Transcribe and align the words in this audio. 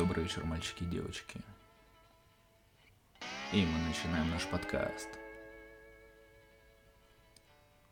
Добрый 0.00 0.24
вечер, 0.24 0.46
мальчики 0.46 0.82
и 0.82 0.86
девочки. 0.86 1.38
И 3.52 3.66
мы 3.66 3.78
начинаем 3.86 4.30
наш 4.30 4.46
подкаст, 4.46 5.10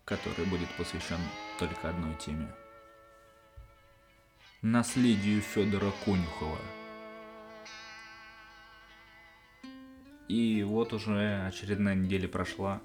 который 0.06 0.46
будет 0.46 0.70
посвящен 0.78 1.18
только 1.58 1.90
одной 1.90 2.14
теме. 2.14 2.50
Наследию 4.62 5.42
Федора 5.42 5.92
Конюхова. 6.06 6.58
И 10.28 10.62
вот 10.62 10.94
уже 10.94 11.46
очередная 11.46 11.94
неделя 11.94 12.26
прошла. 12.26 12.80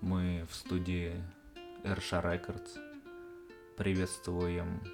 Мы 0.00 0.46
в 0.48 0.54
студии 0.54 1.20
Эрша 1.82 2.20
Рекордс. 2.20 2.76
Приветствуем 3.76 4.84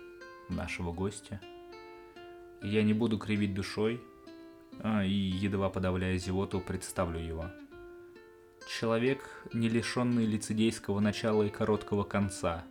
нашего 0.49 0.91
гостя. 0.91 1.39
Я 2.67 2.83
не 2.83 2.95
буду 2.95 3.17
кривить 3.17 3.55
душой, 3.55 4.01
а, 4.81 5.05
и, 5.05 5.13
едва 5.13 5.71
подавляя 5.71 6.19
зевоту, 6.19 6.61
представлю 6.61 7.21
его. 7.21 7.45
Человек, 8.69 9.21
не 9.53 9.69
лишенный 9.69 10.27
лицедейского 10.27 10.99
начала 10.99 11.45
и 11.45 11.49
короткого 11.49 12.03
конца. 12.03 12.65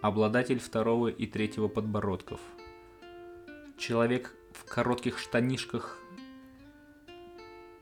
Обладатель 0.00 0.58
второго 0.58 1.08
и 1.08 1.26
третьего 1.26 1.68
подбородков. 1.68 2.40
Человек 3.76 4.34
в 4.54 4.64
коротких 4.64 5.18
штанишках 5.18 5.98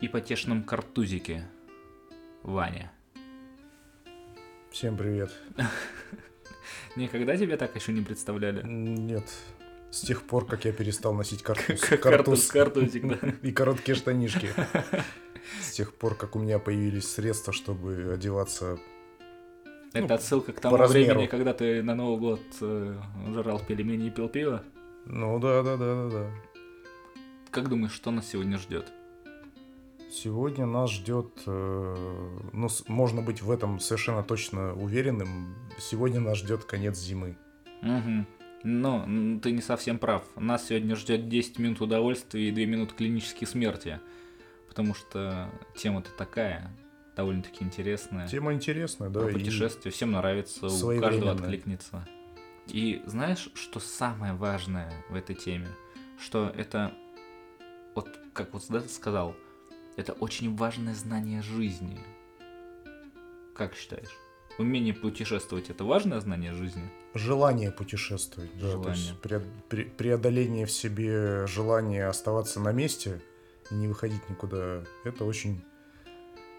и 0.00 0.08
потешном 0.08 0.64
картузике. 0.64 1.46
Ваня. 2.42 2.90
Всем 4.72 4.96
привет. 4.96 5.30
Никогда 6.96 7.36
тебя 7.36 7.56
так 7.56 7.76
еще 7.76 7.92
не 7.92 8.02
представляли? 8.02 8.66
Нет, 8.66 9.30
с 9.90 10.02
тех 10.02 10.22
пор, 10.22 10.46
как 10.46 10.64
я 10.64 10.72
перестал 10.72 11.14
носить 11.14 11.42
картуз. 11.42 11.80
Картуз, 11.80 12.46
картузик, 12.46 13.08
да. 13.08 13.18
И 13.42 13.52
короткие 13.52 13.94
штанишки. 13.94 14.50
С 15.60 15.72
тех 15.72 15.94
пор, 15.94 16.14
как 16.14 16.36
у 16.36 16.38
меня 16.38 16.58
появились 16.58 17.10
средства, 17.10 17.52
чтобы 17.52 18.12
одеваться 18.12 18.78
Это 19.92 20.06
Ну, 20.06 20.14
отсылка 20.14 20.52
к 20.52 20.60
тому 20.60 20.76
времени, 20.86 21.26
когда 21.26 21.52
ты 21.54 21.82
на 21.82 21.94
Новый 21.94 22.20
год 22.20 22.40
э, 22.60 22.96
жрал 23.32 23.60
пельмени 23.66 24.08
и 24.08 24.10
пил 24.10 24.28
пиво. 24.28 24.62
Ну 25.06 25.40
да, 25.40 25.62
да, 25.62 25.76
да, 25.76 25.94
да, 25.94 26.10
да. 26.10 26.30
Как 27.50 27.68
думаешь, 27.68 27.92
что 27.92 28.12
нас 28.12 28.28
сегодня 28.28 28.58
ждет? 28.58 28.92
Сегодня 30.12 30.66
нас 30.66 30.90
ждет, 30.90 31.42
э, 31.46 32.28
ну, 32.52 32.68
можно 32.86 33.22
быть 33.22 33.42
в 33.42 33.50
этом 33.50 33.80
совершенно 33.80 34.22
точно 34.22 34.74
уверенным. 34.74 35.56
Сегодня 35.78 36.20
нас 36.20 36.38
ждет 36.38 36.64
конец 36.64 36.96
зимы. 36.98 37.36
Угу. 37.82 38.39
Но 38.62 39.04
ты 39.40 39.52
не 39.52 39.62
совсем 39.62 39.98
прав. 39.98 40.24
Нас 40.36 40.68
сегодня 40.68 40.94
ждет 40.96 41.28
10 41.28 41.58
минут 41.58 41.80
удовольствия 41.80 42.48
и 42.48 42.52
2 42.52 42.64
минуты 42.64 42.94
клинической 42.94 43.46
смерти. 43.48 44.00
Потому 44.68 44.94
что 44.94 45.50
тема-то 45.76 46.10
такая, 46.16 46.70
довольно-таки 47.16 47.64
интересная. 47.64 48.28
Тема 48.28 48.52
интересная, 48.52 49.08
да. 49.08 49.20
Про 49.20 49.30
и 49.30 49.32
путешествия 49.32 49.90
всем 49.90 50.12
нравится, 50.12 50.66
у 50.66 51.00
каждого 51.00 51.32
откликнется. 51.32 52.06
И 52.66 53.02
знаешь, 53.06 53.50
что 53.54 53.80
самое 53.80 54.34
важное 54.34 54.92
в 55.08 55.14
этой 55.14 55.34
теме? 55.34 55.68
Что 56.20 56.52
это, 56.56 56.92
вот 57.94 58.08
как 58.32 58.52
вот 58.52 58.64
да, 58.68 58.80
ты 58.80 58.88
сказал, 58.88 59.34
это 59.96 60.12
очень 60.12 60.54
важное 60.54 60.94
знание 60.94 61.42
жизни. 61.42 61.98
Как 63.54 63.74
считаешь? 63.74 64.16
Умение 64.58 64.92
путешествовать 64.92 65.70
это 65.70 65.84
важное 65.84 66.20
знание 66.20 66.52
жизни? 66.52 66.82
Желание 67.14 67.70
путешествовать, 67.70 68.50
да. 68.54 68.60
То 68.60 68.70
Желание. 68.72 68.94
есть 68.94 69.14
пре- 69.22 69.46
пре- 69.68 69.90
преодоление 69.90 70.66
в 70.66 70.70
себе 70.70 71.46
желания 71.46 72.06
оставаться 72.06 72.60
на 72.60 72.72
месте 72.72 73.20
и 73.70 73.74
не 73.74 73.88
выходить 73.88 74.28
никуда. 74.28 74.82
Это 75.04 75.24
очень, 75.24 75.62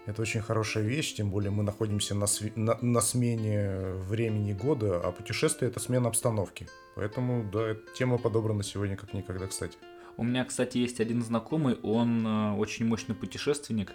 это 0.06 0.20
очень 0.20 0.40
хорошая 0.40 0.84
вещь, 0.84 1.14
тем 1.14 1.30
более 1.30 1.50
мы 1.50 1.62
находимся 1.62 2.14
на, 2.14 2.24
сви- 2.24 2.52
на, 2.56 2.76
на 2.82 3.00
смене 3.00 3.92
времени 4.08 4.52
года, 4.52 5.00
а 5.00 5.12
путешествие 5.12 5.70
это 5.70 5.78
смена 5.78 6.08
обстановки. 6.08 6.68
Поэтому, 6.96 7.48
да, 7.52 7.68
эта 7.68 7.82
тема 7.94 8.18
подобрана 8.18 8.62
сегодня 8.62 8.96
как 8.96 9.14
никогда, 9.14 9.46
кстати. 9.46 9.76
У 10.16 10.24
меня, 10.24 10.44
кстати, 10.44 10.76
есть 10.76 11.00
один 11.00 11.22
знакомый, 11.22 11.76
он 11.82 12.26
э, 12.26 12.52
очень 12.56 12.84
мощный 12.84 13.14
путешественник. 13.14 13.92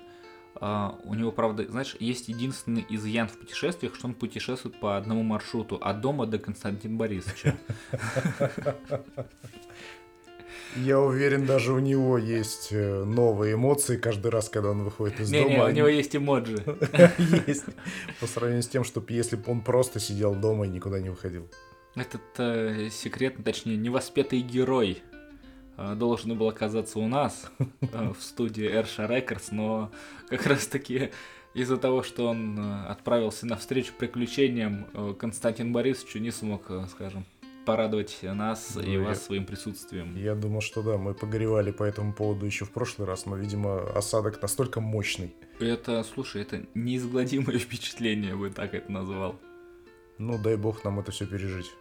А, 0.59 0.97
у 1.03 1.13
него, 1.13 1.31
правда, 1.31 1.65
знаешь, 1.69 1.95
есть 1.99 2.29
единственный 2.29 2.85
изъян 2.89 3.27
в 3.27 3.37
путешествиях, 3.37 3.95
что 3.95 4.07
он 4.07 4.13
путешествует 4.13 4.79
по 4.79 4.97
одному 4.97 5.23
маршруту 5.23 5.75
от 5.75 6.01
дома 6.01 6.25
до 6.25 6.39
Константина 6.39 6.97
Борисовича. 6.97 7.55
Я 10.75 10.99
уверен, 10.99 11.45
даже 11.45 11.73
у 11.73 11.79
него 11.79 12.17
есть 12.17 12.69
э, 12.71 13.03
новые 13.03 13.55
эмоции 13.55 13.97
каждый 13.97 14.29
раз, 14.29 14.49
когда 14.49 14.71
он 14.71 14.83
выходит 14.83 15.19
из 15.19 15.31
Не-не, 15.31 15.43
дома. 15.55 15.63
у 15.63 15.67
они- 15.67 15.77
него 15.77 15.87
есть 15.87 16.15
эмоджи. 16.15 16.57
есть. 17.47 17.65
По 18.19 18.27
сравнению 18.27 18.63
с 18.63 18.67
тем, 18.67 18.83
что 18.83 19.03
если 19.09 19.37
бы 19.37 19.51
он 19.51 19.61
просто 19.61 19.99
сидел 19.99 20.35
дома 20.35 20.65
и 20.65 20.69
никуда 20.69 20.99
не 20.99 21.09
выходил. 21.09 21.47
Этот 21.95 22.21
э, 22.37 22.89
секретный, 22.91 23.43
точнее, 23.43 23.75
невоспетый 23.77 24.41
герой 24.41 25.01
должен 25.95 26.37
был 26.37 26.47
оказаться 26.49 26.99
у 26.99 27.07
нас 27.07 27.51
э, 27.59 28.13
в 28.17 28.21
студии 28.21 28.65
Эрша 28.67 29.05
Рекордс, 29.05 29.51
но 29.51 29.91
как 30.29 30.45
раз-таки 30.47 31.11
из-за 31.53 31.77
того, 31.77 32.03
что 32.03 32.27
он 32.27 32.57
э, 32.59 32.85
отправился 32.87 33.45
на 33.47 33.55
встречу 33.55 33.93
приключениям, 33.97 34.87
э, 34.93 35.13
Константин 35.17 35.71
Борисович 35.73 36.15
не 36.15 36.31
смог, 36.31 36.69
э, 36.69 36.85
скажем, 36.91 37.25
порадовать 37.65 38.19
нас 38.21 38.75
Ну, 38.75 38.81
и 38.81 38.91
я- 38.93 38.99
вас 39.01 39.25
своим 39.25 39.45
присутствием. 39.45 40.15
Я 40.15 40.35
думал, 40.35 40.61
что 40.61 40.81
да, 40.81 40.97
мы 40.97 41.13
погоревали 41.13 41.71
по 41.71 41.83
этому 41.83 42.13
поводу 42.13 42.45
еще 42.45 42.63
в 42.65 42.71
прошлый 42.71 43.07
раз, 43.07 43.25
но, 43.25 43.35
видимо, 43.35 43.81
осадок 43.91 44.41
настолько 44.41 44.79
мощный. 44.81 45.35
Это, 45.59 46.03
слушай, 46.03 46.43
это 46.43 46.65
неизгладимое 46.75 47.57
впечатление, 47.59 48.29
я 48.29 48.35
бы 48.37 48.49
так 48.49 48.73
это 48.73 48.91
назвал. 48.91 49.35
Ну, 50.17 50.37
дай 50.41 50.55
бог 50.55 50.83
нам 50.83 50.99
это 50.99 51.11
все 51.11 51.25
пережить. 51.25 51.71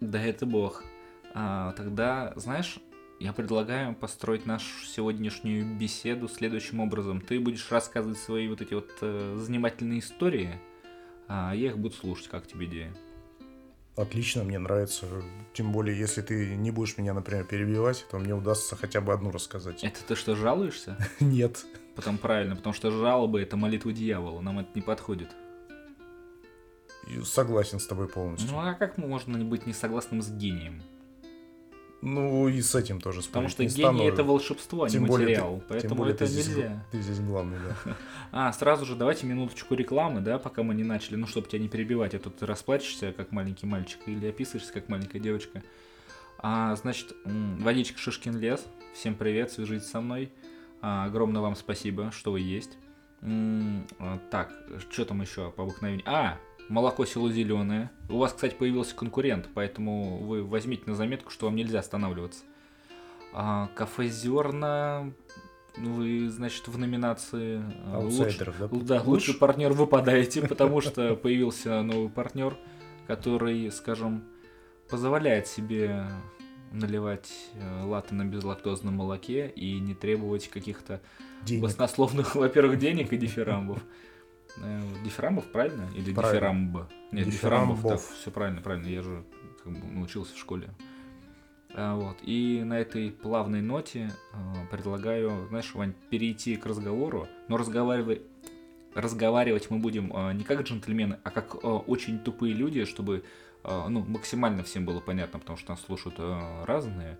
Да 0.00 0.22
это 0.22 0.46
бог. 0.46 0.82
А, 1.34 1.72
тогда, 1.72 2.32
знаешь, 2.36 2.78
я 3.24 3.32
предлагаю 3.32 3.94
построить 3.94 4.44
нашу 4.44 4.84
сегодняшнюю 4.84 5.64
беседу 5.78 6.28
следующим 6.28 6.80
образом. 6.80 7.22
Ты 7.22 7.40
будешь 7.40 7.70
рассказывать 7.70 8.18
свои 8.18 8.48
вот 8.48 8.60
эти 8.60 8.74
вот 8.74 8.90
э, 9.00 9.38
занимательные 9.40 10.00
истории, 10.00 10.60
а 11.26 11.54
я 11.54 11.68
их 11.68 11.78
буду 11.78 11.94
слушать, 11.94 12.28
как 12.28 12.46
тебе 12.46 12.66
идея. 12.66 12.94
Отлично, 13.96 14.44
мне 14.44 14.58
нравится. 14.58 15.06
Тем 15.54 15.72
более, 15.72 15.98
если 15.98 16.20
ты 16.20 16.54
не 16.54 16.70
будешь 16.70 16.98
меня, 16.98 17.14
например, 17.14 17.44
перебивать, 17.44 18.04
то 18.10 18.18
мне 18.18 18.34
удастся 18.34 18.76
хотя 18.76 19.00
бы 19.00 19.14
одну 19.14 19.30
рассказать. 19.30 19.82
Это 19.82 20.04
ты 20.06 20.16
что, 20.16 20.36
жалуешься? 20.36 20.98
Нет. 21.20 21.64
Потом 21.96 22.18
правильно, 22.18 22.56
потому 22.56 22.74
что 22.74 22.90
жалобы 22.90 23.40
это 23.40 23.56
молитва 23.56 23.90
дьявола, 23.90 24.42
нам 24.42 24.58
это 24.58 24.68
не 24.74 24.82
подходит. 24.82 25.30
Согласен 27.22 27.80
с 27.80 27.86
тобой 27.86 28.06
полностью. 28.06 28.50
Ну 28.50 28.58
а 28.58 28.74
как 28.74 28.98
можно 28.98 29.42
быть 29.42 29.64
не 29.64 29.72
согласным 29.72 30.20
с 30.20 30.28
гением? 30.30 30.82
Ну, 32.04 32.48
и 32.48 32.60
с 32.60 32.74
этим 32.74 33.00
тоже 33.00 33.22
Потому 33.22 33.48
что 33.48 33.62
не 33.62 33.68
гений 33.70 33.82
стану. 33.82 34.02
это 34.04 34.22
волшебство, 34.24 34.84
а 34.84 34.86
не 34.88 34.92
Тем 34.92 35.06
более 35.06 35.26
ты- 35.26 35.32
материал. 35.42 35.56
Тем 35.58 35.64
Поэтому 35.68 35.94
более 35.96 36.14
это 36.14 36.26
ты 36.26 36.30
здесь, 36.30 36.48
нельзя. 36.48 36.84
ты 36.92 37.00
здесь 37.00 37.20
главный, 37.20 37.56
да. 37.58 37.96
А, 38.32 38.52
сразу 38.52 38.84
же 38.84 38.94
давайте 38.94 39.26
минуточку 39.26 39.74
рекламы, 39.74 40.20
да, 40.20 40.38
пока 40.38 40.62
мы 40.62 40.74
не 40.74 40.84
начали, 40.84 41.16
ну, 41.16 41.26
чтобы 41.26 41.48
тебя 41.48 41.60
не 41.60 41.68
перебивать, 41.68 42.14
а 42.14 42.18
то 42.18 42.30
ты 42.30 42.46
расплачешься, 42.46 43.12
как 43.12 43.32
маленький 43.32 43.66
мальчик, 43.66 44.00
или 44.06 44.26
описываешься, 44.28 44.72
как 44.72 44.88
маленькая 44.88 45.18
девочка. 45.18 45.62
А, 46.38 46.76
значит, 46.76 47.14
м, 47.24 47.56
водичка 47.58 47.98
Шишкин 47.98 48.38
лес, 48.38 48.64
всем 48.92 49.14
привет, 49.14 49.50
свяжитесь 49.50 49.88
со 49.88 50.00
мной. 50.00 50.30
А, 50.82 51.06
огромное 51.06 51.40
вам 51.40 51.56
спасибо, 51.56 52.10
что 52.12 52.32
вы 52.32 52.40
есть. 52.40 52.76
М, 53.22 53.86
а, 53.98 54.18
так, 54.30 54.52
что 54.90 55.06
там 55.06 55.22
еще 55.22 55.50
по 55.52 55.62
обыкновению? 55.62 56.04
А, 56.06 56.36
молоко 56.68 57.04
село 57.04 57.30
зеленое. 57.30 57.90
У 58.08 58.18
вас, 58.18 58.32
кстати, 58.32 58.54
появился 58.54 58.94
конкурент, 58.94 59.48
поэтому 59.54 60.18
вы 60.18 60.42
возьмите 60.44 60.84
на 60.86 60.94
заметку, 60.94 61.30
что 61.30 61.46
вам 61.46 61.56
нельзя 61.56 61.80
останавливаться. 61.80 62.44
А, 63.32 63.68
кафе 63.74 64.08
Зерна, 64.08 65.10
вы, 65.76 66.28
значит, 66.30 66.68
в 66.68 66.78
номинации 66.78 67.62
а, 67.86 67.98
луч- 68.00 68.20
Аутсайдеров, 68.20 68.58
да? 68.58 68.68
да, 68.70 69.02
лучший 69.02 69.34
партнер 69.34 69.72
выпадаете, 69.72 70.46
потому 70.46 70.80
что 70.80 71.16
появился 71.16 71.82
новый 71.82 72.08
партнер, 72.08 72.56
который, 73.06 73.70
скажем, 73.72 74.24
позволяет 74.88 75.46
себе 75.48 76.06
наливать 76.72 77.30
э, 77.54 77.82
латте 77.84 78.14
на 78.14 78.24
безлактозном 78.24 78.94
молоке 78.94 79.48
и 79.48 79.78
не 79.78 79.94
требовать 79.94 80.48
каких-то 80.48 81.00
Денег. 81.42 81.62
баснословных, 81.64 82.34
во-первых, 82.36 82.78
денег 82.78 83.12
и 83.12 83.16
дифирамбов. 83.16 83.78
Дифирамбов, 85.04 85.44
правильно? 85.46 85.88
Или 85.94 86.12
Правильно. 86.12 86.88
Нет, 87.12 87.26
дифирамбов, 87.26 87.76
так, 87.76 87.92
Дифирамбов. 87.92 88.14
все 88.20 88.30
правильно, 88.30 88.60
правильно, 88.60 88.86
я 88.86 89.02
же 89.02 89.24
как 89.62 89.72
бы 89.72 89.86
научился 89.86 90.34
в 90.34 90.38
школе. 90.38 90.70
А, 91.76 91.96
вот. 91.96 92.16
И 92.22 92.62
на 92.64 92.78
этой 92.78 93.10
плавной 93.10 93.60
ноте 93.60 94.10
э, 94.32 94.36
предлагаю, 94.70 95.46
знаешь, 95.48 95.74
Вань, 95.74 95.94
перейти 96.08 96.56
к 96.56 96.66
разговору, 96.66 97.26
но 97.48 97.56
разговаривать, 97.56 98.22
разговаривать 98.94 99.70
мы 99.70 99.78
будем 99.78 100.12
э, 100.14 100.32
не 100.34 100.44
как 100.44 100.62
джентльмены, 100.62 101.18
а 101.24 101.30
как 101.30 101.56
э, 101.56 101.58
очень 101.66 102.20
тупые 102.20 102.54
люди, 102.54 102.84
чтобы 102.84 103.24
э, 103.64 103.86
ну, 103.88 104.04
максимально 104.04 104.62
всем 104.62 104.84
было 104.84 105.00
понятно, 105.00 105.40
потому 105.40 105.58
что 105.58 105.72
нас 105.72 105.80
слушают 105.82 106.16
э, 106.18 106.64
разные 106.64 107.18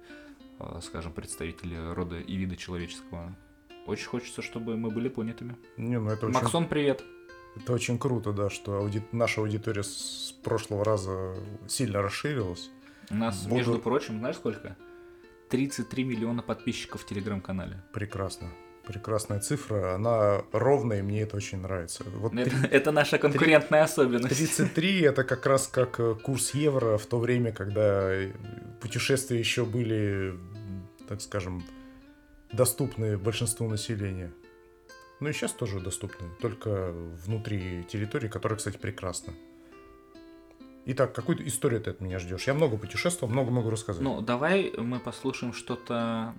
э, 0.61 0.81
скажем, 0.83 1.13
представители 1.13 1.77
рода 1.93 2.21
и 2.21 2.37
вида 2.37 2.57
человеческого. 2.57 3.35
Очень 3.87 4.07
хочется, 4.07 4.41
чтобы 4.41 4.77
мы 4.77 4.91
были 4.91 5.09
понятыми. 5.09 5.57
Не, 5.77 5.99
ну 5.99 6.11
это 6.11 6.27
очень, 6.27 6.35
Максон, 6.35 6.69
привет. 6.69 7.03
Это 7.57 7.73
очень 7.73 7.99
круто, 7.99 8.33
да, 8.33 8.51
что 8.51 8.79
ауди- 8.81 9.03
наша 9.13 9.41
аудитория 9.41 9.83
с 9.83 10.35
прошлого 10.43 10.85
раза 10.85 11.35
сильно 11.69 12.03
расширилась. 12.03 12.71
У 13.11 13.15
нас, 13.15 13.43
Буду- 13.45 13.55
между 13.57 13.79
прочим, 13.79 14.19
знаешь 14.19 14.37
сколько? 14.37 14.77
33 15.51 16.05
миллиона 16.05 16.43
подписчиков 16.43 17.03
в 17.03 17.07
Телеграм-канале. 17.07 17.83
Прекрасно. 17.93 18.49
Прекрасная 18.87 19.41
цифра, 19.41 19.95
она 19.95 20.43
ровная, 20.53 20.99
и 20.99 21.03
мне 21.03 21.23
это 21.23 21.37
очень 21.37 21.59
нравится. 21.61 22.05
Вот 22.17 22.35
Это, 22.35 22.51
три- 22.51 22.69
это 22.71 22.93
наша 22.93 23.19
конкурентная 23.19 23.83
особенность. 23.85 24.37
33 24.37 25.01
это 25.03 25.25
как 25.25 25.47
раз 25.47 25.69
как 25.69 25.99
э, 26.01 26.15
курс 26.23 26.51
евро 26.55 26.99
в 26.99 27.07
то 27.07 27.19
время, 27.19 27.53
когда 27.53 28.13
э, 28.13 28.33
путешествия 28.83 29.39
еще 29.39 29.65
были, 29.65 30.35
так 31.09 31.23
скажем, 31.23 31.63
доступны 32.53 33.17
большинству 33.17 33.69
населения. 33.69 34.33
Ну 35.25 35.31
и 35.31 35.33
сейчас 35.33 35.53
тоже 35.53 35.81
доступны, 35.81 36.29
только 36.39 36.93
внутри 36.93 37.83
территории, 37.85 38.29
которая, 38.29 38.59
кстати, 38.59 38.77
прекрасна. 38.77 39.33
Итак, 40.85 41.15
какую 41.15 41.49
историю 41.49 41.81
ты 41.81 41.93
от 41.93 42.03
меня 42.03 42.19
ждешь? 42.19 42.47
Я 42.47 42.53
много 42.53 42.77
путешествовал, 42.77 43.33
много 43.33 43.51
могу 43.51 43.71
рассказать. 43.71 44.03
Ну, 44.03 44.21
давай 44.21 44.71
мы 44.77 45.01
послушаем 45.01 45.55
что-то, 45.55 46.35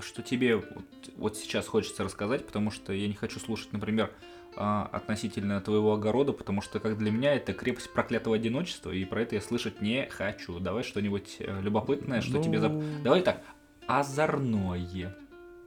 что 0.00 0.22
тебе 0.22 0.56
вот, 0.56 0.86
вот 1.18 1.36
сейчас 1.36 1.66
хочется 1.66 2.02
рассказать, 2.02 2.46
потому 2.46 2.70
что 2.70 2.94
я 2.94 3.06
не 3.08 3.12
хочу 3.12 3.38
слушать, 3.40 3.74
например, 3.74 4.10
а, 4.56 4.88
относительно 4.90 5.60
твоего 5.60 5.92
огорода, 5.92 6.32
потому 6.32 6.62
что, 6.62 6.80
как 6.80 6.96
для 6.96 7.10
меня, 7.10 7.34
это 7.34 7.52
крепость 7.52 7.92
проклятого 7.92 8.36
одиночества, 8.36 8.90
и 8.90 9.04
про 9.04 9.20
это 9.20 9.34
я 9.34 9.42
слышать 9.42 9.82
не 9.82 10.08
хочу. 10.08 10.60
Давай 10.60 10.82
что-нибудь 10.82 11.36
э, 11.40 11.60
любопытное, 11.60 12.22
что 12.22 12.42
тебе... 12.42 12.56
зап- 12.56 12.72
Ну, 12.72 13.02
Давай 13.04 13.20
так, 13.20 13.42
озорное. 13.86 14.78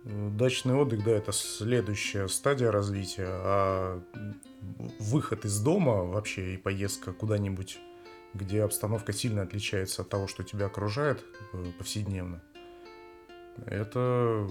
Э, 0.10 0.30
Дачный 0.32 0.76
отдых, 0.76 1.04
да, 1.04 1.12
это 1.12 1.32
следующая 1.32 2.28
стадия 2.28 2.72
развития, 2.72 3.28
а 3.28 4.02
выход 5.00 5.46
из 5.46 5.60
дома 5.62 6.04
вообще 6.04 6.56
и 6.56 6.58
поездка 6.58 7.14
куда-нибудь, 7.14 7.80
где 8.34 8.64
обстановка 8.64 9.14
сильно 9.14 9.44
отличается 9.44 10.02
от 10.02 10.10
того, 10.10 10.28
что 10.28 10.44
тебя 10.44 10.66
окружает 10.66 11.24
э, 11.54 11.66
повседневно, 11.78 12.42
это 13.66 14.48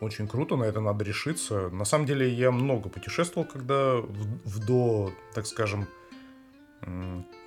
очень 0.00 0.28
круто, 0.28 0.56
на 0.56 0.64
это 0.64 0.80
надо 0.80 1.04
решиться. 1.04 1.68
На 1.70 1.84
самом 1.84 2.06
деле 2.06 2.28
я 2.28 2.50
много 2.50 2.88
путешествовал, 2.88 3.46
когда 3.46 3.96
в, 3.96 4.40
в 4.44 4.66
до, 4.66 5.10
так 5.34 5.46
скажем, 5.46 5.86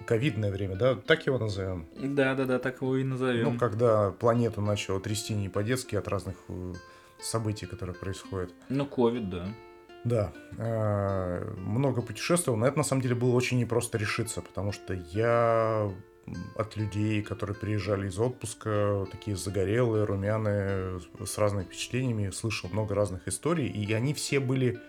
ковидное 0.06 0.52
время, 0.52 0.76
да, 0.76 0.96
так 0.96 1.26
его 1.28 1.38
назовем. 1.38 1.88
Да-да-да, 1.96 2.60
так 2.60 2.82
его 2.82 2.98
и 2.98 3.04
назовем. 3.04 3.54
Ну, 3.54 3.60
когда 3.60 4.12
планету 4.12 4.62
начало 4.62 5.00
трясти 5.00 5.36
не 5.36 5.50
по-детски 5.50 5.96
от 5.96 6.08
разных 6.08 6.36
э, 6.50 6.74
событий, 7.22 7.66
которые 7.66 7.96
происходят. 7.96 8.54
Ну, 8.70 8.86
ковид, 8.86 9.30
да. 9.30 9.46
Да, 10.06 10.34
э, 10.58 11.54
много 11.58 12.02
путешествовал, 12.02 12.58
но 12.58 12.66
это 12.68 12.78
на 12.78 12.84
самом 12.84 13.02
деле 13.02 13.16
было 13.16 13.36
очень 13.36 13.60
непросто 13.60 13.98
решиться, 13.98 14.42
потому 14.42 14.72
что 14.72 14.94
я 14.94 15.92
от 16.56 16.78
людей, 16.78 17.22
которые 17.22 17.56
приезжали 17.56 18.08
из 18.08 18.20
отпуска, 18.20 19.06
такие 19.12 19.36
загорелые, 19.36 20.06
румяные, 20.06 21.02
с 21.26 21.38
разными 21.38 21.66
впечатлениями, 21.66 22.30
слышал 22.30 22.70
много 22.72 22.96
разных 22.96 23.28
историй, 23.28 23.68
и 23.68 23.92
они 23.94 24.14
все 24.14 24.40
были, 24.40 24.80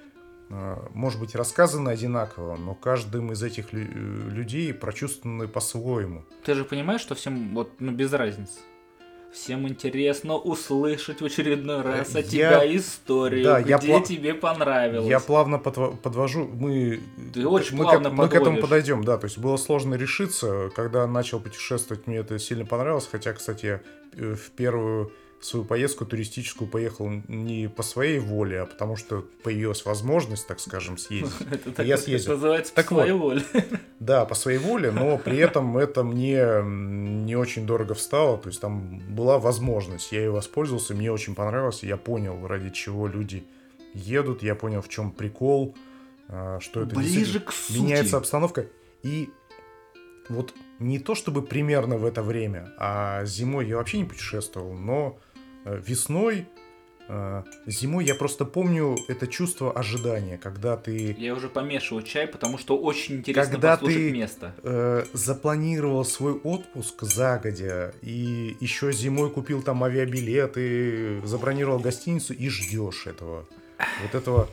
э, 0.50 0.76
может 0.94 1.18
быть, 1.18 1.34
рассказаны 1.34 1.88
одинаково, 1.90 2.56
но 2.56 2.74
каждым 2.74 3.32
из 3.32 3.42
этих 3.42 3.72
лю- 3.72 4.28
людей 4.30 4.72
прочувствованы 4.74 5.48
по-своему. 5.48 6.24
Ты 6.44 6.54
же 6.54 6.64
понимаешь, 6.64 7.00
что 7.00 7.14
всем 7.14 7.54
вот, 7.54 7.80
ну, 7.80 7.90
без 7.90 8.12
разницы. 8.12 8.60
Всем 9.32 9.68
интересно 9.68 10.34
услышать 10.34 11.20
в 11.20 11.24
очередной 11.24 11.82
раз 11.82 12.16
от 12.16 12.26
Я- 12.26 12.50
тебя 12.62 12.76
историю, 12.76 13.44
да, 13.44 13.60
где 13.62 13.70
я 13.70 13.76
пла- 13.78 14.02
тебе 14.04 14.34
понравилось. 14.34 15.08
Я 15.08 15.20
плавно 15.20 15.56
подво- 15.56 15.96
подвожу, 15.96 16.46
мы, 16.52 17.00
Ты 17.32 17.46
очень 17.46 17.76
мы, 17.76 17.84
плавно 17.84 18.10
к, 18.10 18.12
мы 18.12 18.28
к 18.28 18.34
этому 18.34 18.60
подойдем, 18.60 19.04
да, 19.04 19.18
то 19.18 19.26
есть 19.26 19.38
было 19.38 19.56
сложно 19.56 19.94
решиться, 19.94 20.70
когда 20.74 21.06
начал 21.06 21.38
путешествовать, 21.38 22.08
мне 22.08 22.16
это 22.18 22.38
сильно 22.40 22.66
понравилось, 22.66 23.08
хотя, 23.10 23.32
кстати, 23.32 23.66
я 23.66 23.80
э, 24.16 24.34
в 24.34 24.50
первую 24.50 25.12
свою 25.40 25.64
поездку 25.64 26.04
туристическую 26.04 26.68
поехал 26.68 27.08
не 27.28 27.68
по 27.68 27.82
своей 27.82 28.18
воле, 28.18 28.60
а 28.60 28.66
потому 28.66 28.96
что 28.96 29.24
появилась 29.42 29.84
возможность, 29.84 30.46
так 30.46 30.60
скажем, 30.60 30.98
съездить. 30.98 31.32
Это 31.66 31.82
Я 31.82 31.96
съездил. 31.96 32.34
называется 32.34 32.74
Так 32.74 32.88
по 32.88 32.94
своей 32.96 33.12
воле. 33.12 33.42
Да, 34.00 34.24
по 34.24 34.34
своей 34.34 34.58
воле, 34.58 34.90
но 34.90 35.18
при 35.18 35.36
этом 35.36 35.76
это 35.76 36.02
мне 36.02 36.62
не 36.64 37.36
очень 37.36 37.66
дорого 37.66 37.94
встало. 37.94 38.38
То 38.38 38.48
есть 38.48 38.60
там 38.60 38.98
была 39.14 39.38
возможность, 39.38 40.10
я 40.12 40.20
ей 40.20 40.28
воспользовался, 40.28 40.94
мне 40.94 41.12
очень 41.12 41.34
понравилось, 41.34 41.82
я 41.82 41.96
понял, 41.98 42.46
ради 42.46 42.70
чего 42.70 43.06
люди 43.06 43.44
едут, 43.92 44.42
я 44.42 44.54
понял, 44.54 44.80
в 44.80 44.88
чем 44.88 45.10
прикол, 45.10 45.74
а, 46.28 46.60
что 46.60 46.82
это 46.82 46.96
Ближе 46.96 47.40
к 47.40 47.52
сути. 47.52 47.78
меняется 47.78 48.16
обстановка. 48.16 48.66
И 49.02 49.28
вот 50.30 50.54
не 50.78 50.98
то 50.98 51.14
чтобы 51.14 51.42
примерно 51.42 51.98
в 51.98 52.04
это 52.06 52.22
время, 52.22 52.72
а 52.78 53.24
зимой 53.24 53.68
я 53.68 53.76
вообще 53.76 53.98
не 53.98 54.04
путешествовал, 54.04 54.72
но 54.72 55.18
весной, 55.64 56.46
э, 57.08 57.42
зимой 57.66 58.04
я 58.04 58.14
просто 58.14 58.44
помню 58.44 58.96
это 59.08 59.26
чувство 59.26 59.72
ожидания, 59.72 60.38
когда 60.38 60.76
ты 60.76 61.14
Я 61.18 61.34
уже 61.34 61.48
помешиваю 61.48 62.02
чай, 62.04 62.26
потому 62.26 62.56
что 62.58 62.78
очень 62.78 63.16
интересно 63.16 63.52
Когда 63.52 63.72
послушать 63.72 63.98
ты- 63.98 64.12
место. 64.12 64.54
э, 64.62 65.04
запланировал 65.12 66.04
свой 66.04 66.34
отпуск 66.34 67.02
загодя 67.02 67.92
и 68.02 68.56
еще 68.60 68.92
зимой 68.92 69.30
купил 69.30 69.62
там 69.62 69.82
авиабилеты, 69.84 71.20
забронировал 71.26 71.78
гостиницу 71.80 72.32
и 72.32 72.48
ждешь 72.48 73.06
этого. 73.06 73.46
Вот 74.02 74.14
этого 74.14 74.48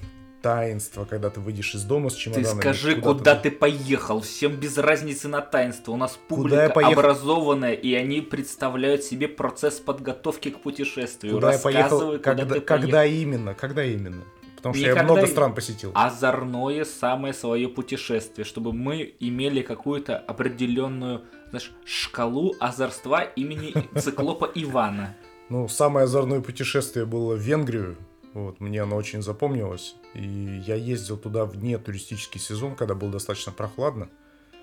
таинства, 0.47 1.05
когда 1.05 1.29
ты 1.29 1.39
выйдешь 1.39 1.75
из 1.75 1.83
дома 1.83 2.09
с 2.09 2.13
Ты 2.15 2.19
чемоданом. 2.21 2.59
скажи, 2.59 2.95
куда 3.01 3.35
ты 3.35 3.51
поехал. 3.51 4.21
Всем 4.21 4.55
без 4.55 4.77
разницы 4.77 5.27
на 5.27 5.41
таинство. 5.41 5.91
У 5.91 5.97
нас 5.97 6.17
публика 6.27 6.79
я 6.79 6.87
образованная, 6.87 7.73
и 7.73 7.93
они 7.93 8.21
представляют 8.21 9.03
себе 9.03 9.27
процесс 9.27 9.79
подготовки 9.79 10.49
к 10.51 10.59
путешествию. 10.61 11.33
Куда 11.35 11.53
я 11.53 11.59
поехал, 11.59 11.99
куда 11.99 12.19
когда, 12.19 12.55
ты 12.55 12.61
когда 12.61 13.05
именно, 13.05 13.53
когда 13.53 13.83
именно. 13.83 14.23
Потому 14.55 14.73
что 14.73 14.83
я 14.85 14.91
Никогда 14.93 15.13
много 15.13 15.27
и- 15.27 15.31
стран 15.31 15.53
посетил. 15.53 15.91
озорное 15.93 16.83
самое 16.83 17.33
свое 17.33 17.67
путешествие, 17.69 18.43
чтобы 18.43 18.73
мы 18.73 19.13
имели 19.19 19.61
какую-то 19.61 20.17
определенную, 20.17 21.21
знаешь, 21.49 21.71
шкалу 21.85 22.55
озорства 22.59 23.21
имени 23.23 23.73
циклопа 23.99 24.49
Ивана. 24.55 25.15
Ну, 25.49 25.67
самое 25.67 26.05
озорное 26.05 26.41
путешествие 26.41 27.05
было 27.05 27.35
в 27.35 27.39
Венгрию. 27.39 27.97
Вот, 28.37 28.59
мне 28.59 28.83
оно 28.83 28.95
очень 28.97 29.23
запомнилось. 29.23 29.95
И 30.13 30.61
я 30.67 30.75
ездил 30.75 31.17
туда 31.17 31.45
в 31.45 31.57
не 31.57 31.75
туристический 31.79 32.39
сезон, 32.39 32.75
когда 32.75 32.93
было 32.93 33.11
достаточно 33.11 33.51
прохладно. 33.51 34.09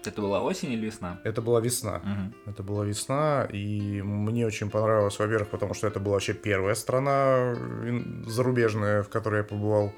Это 0.04 0.22
была 0.22 0.42
осень 0.42 0.70
или 0.70 0.86
весна? 0.86 1.20
Это 1.24 1.42
была 1.42 1.60
весна. 1.60 2.00
Мгм. 2.04 2.34
Это 2.46 2.62
была 2.62 2.84
весна, 2.84 3.48
и 3.50 4.00
мне 4.00 4.46
очень 4.46 4.70
понравилось, 4.70 5.18
во-первых, 5.18 5.48
потому 5.48 5.74
что 5.74 5.88
это 5.88 5.98
была 5.98 6.12
вообще 6.14 6.34
первая 6.34 6.76
страна 6.76 7.54
ин- 7.82 8.24
зарубежная, 8.28 9.02
в 9.02 9.08
которой 9.08 9.38
я 9.38 9.44
побывал. 9.44 9.92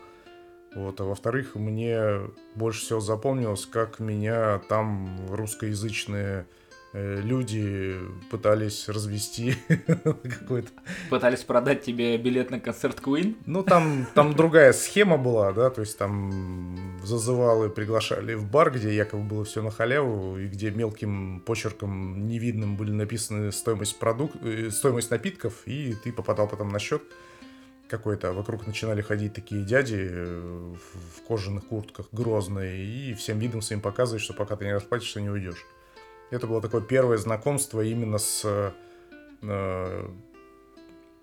Вот, 0.75 0.99
а 1.02 1.04
во-вторых, 1.04 1.54
мне 1.54 2.23
больше 2.54 2.80
всего 2.80 3.00
запомнилось, 3.00 3.66
как 3.66 4.00
меня 4.00 4.59
там 4.71 5.26
русскоязычные 5.28 6.47
э, 6.47 6.65
люди 6.96 7.98
пытались 8.30 8.88
развести 8.88 9.54
какой-то. 9.86 10.68
Пытались 11.10 11.40
продать 11.40 11.82
тебе 11.82 12.16
билет 12.16 12.50
на 12.50 12.58
концерт 12.60 13.00
Queen? 13.04 13.36
Ну, 13.44 13.62
там, 13.62 14.06
там 14.14 14.34
другая 14.34 14.72
схема 14.72 15.18
была, 15.18 15.52
да, 15.52 15.70
то 15.70 15.82
есть 15.82 15.98
там 15.98 16.98
зазывалы 17.04 17.68
приглашали 17.68 18.34
в 18.34 18.50
бар, 18.50 18.72
где 18.72 18.94
якобы 18.94 19.24
было 19.24 19.44
все 19.44 19.62
на 19.62 19.70
халяву, 19.70 20.38
и 20.38 20.46
где 20.46 20.70
мелким 20.70 21.40
почерком 21.40 22.26
невидным 22.26 22.76
были 22.76 22.92
написаны 22.92 23.52
стоимость, 23.52 23.98
продук... 23.98 24.32
э, 24.42 24.70
стоимость 24.70 25.10
напитков, 25.10 25.54
и 25.66 25.94
ты 26.02 26.12
попадал 26.12 26.48
потом 26.48 26.70
на 26.70 26.78
счет 26.78 27.02
какой-то, 27.88 28.32
вокруг 28.32 28.66
начинали 28.66 29.00
ходить 29.02 29.34
такие 29.34 29.62
дяди 29.62 30.08
э, 30.10 30.74
в 30.74 31.16
в 31.16 31.28
кожаных 31.28 31.66
куртках, 31.66 32.06
грозные, 32.12 32.84
и 32.84 33.14
всем 33.14 33.38
видом 33.38 33.62
своим 33.62 33.80
показывать, 33.80 34.22
что 34.22 34.32
пока 34.32 34.56
ты 34.56 34.64
не 34.64 34.72
расплатишься, 34.72 35.20
не 35.20 35.30
уйдешь. 35.30 35.64
Это 36.30 36.47
было 36.47 36.61
такое 36.61 36.80
первое 36.80 37.18
знакомство 37.18 37.80
именно 37.80 38.18
с 38.18 38.73
э, 39.42 40.09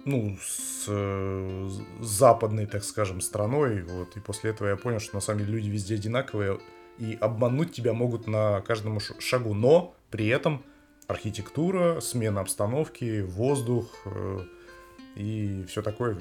ну, 0.06 0.38
с 0.42 0.86
э, 0.88 1.70
западной, 2.02 2.66
так 2.66 2.84
скажем, 2.84 3.22
страной, 3.22 3.84
вот, 3.84 4.16
и 4.18 4.20
после 4.20 4.52
этого 4.52 4.68
я 4.70 4.76
понял, 4.76 5.00
что 5.00 5.16
на 5.16 5.22
самом 5.22 5.40
деле 5.40 5.54
люди 5.54 5.70
везде 5.70 5.96
одинаковые, 5.96 6.60
и 6.98 7.18
обмануть 7.20 7.72
тебя 7.72 7.94
могут 7.94 8.28
на 8.28 8.62
каждом 8.62 9.00
шагу, 9.00 9.54
но 9.54 9.96
при 10.10 10.28
этом 10.28 10.64
архитектура, 11.08 12.00
смена 12.02 12.42
обстановки, 12.42 13.22
воздух 13.22 13.88
э, 14.06 14.40
и 15.16 15.64
все 15.68 15.82
такое, 15.82 16.20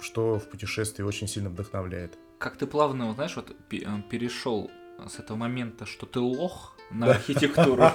что 0.00 0.38
в 0.38 0.48
путешествии 0.48 1.02
очень 1.02 1.28
сильно 1.28 1.50
вдохновляет. 1.50 2.18
Как 2.38 2.56
ты 2.56 2.66
плавно, 2.66 3.12
знаешь, 3.14 3.36
вот 3.36 3.54
пе- 3.68 3.84
э, 3.84 4.02
перешел 4.10 4.70
с 5.06 5.18
этого 5.18 5.36
момента, 5.36 5.86
что 5.86 6.06
ты 6.06 6.18
лох 6.20 6.74
на 6.90 7.10
архитектуру. 7.10 7.84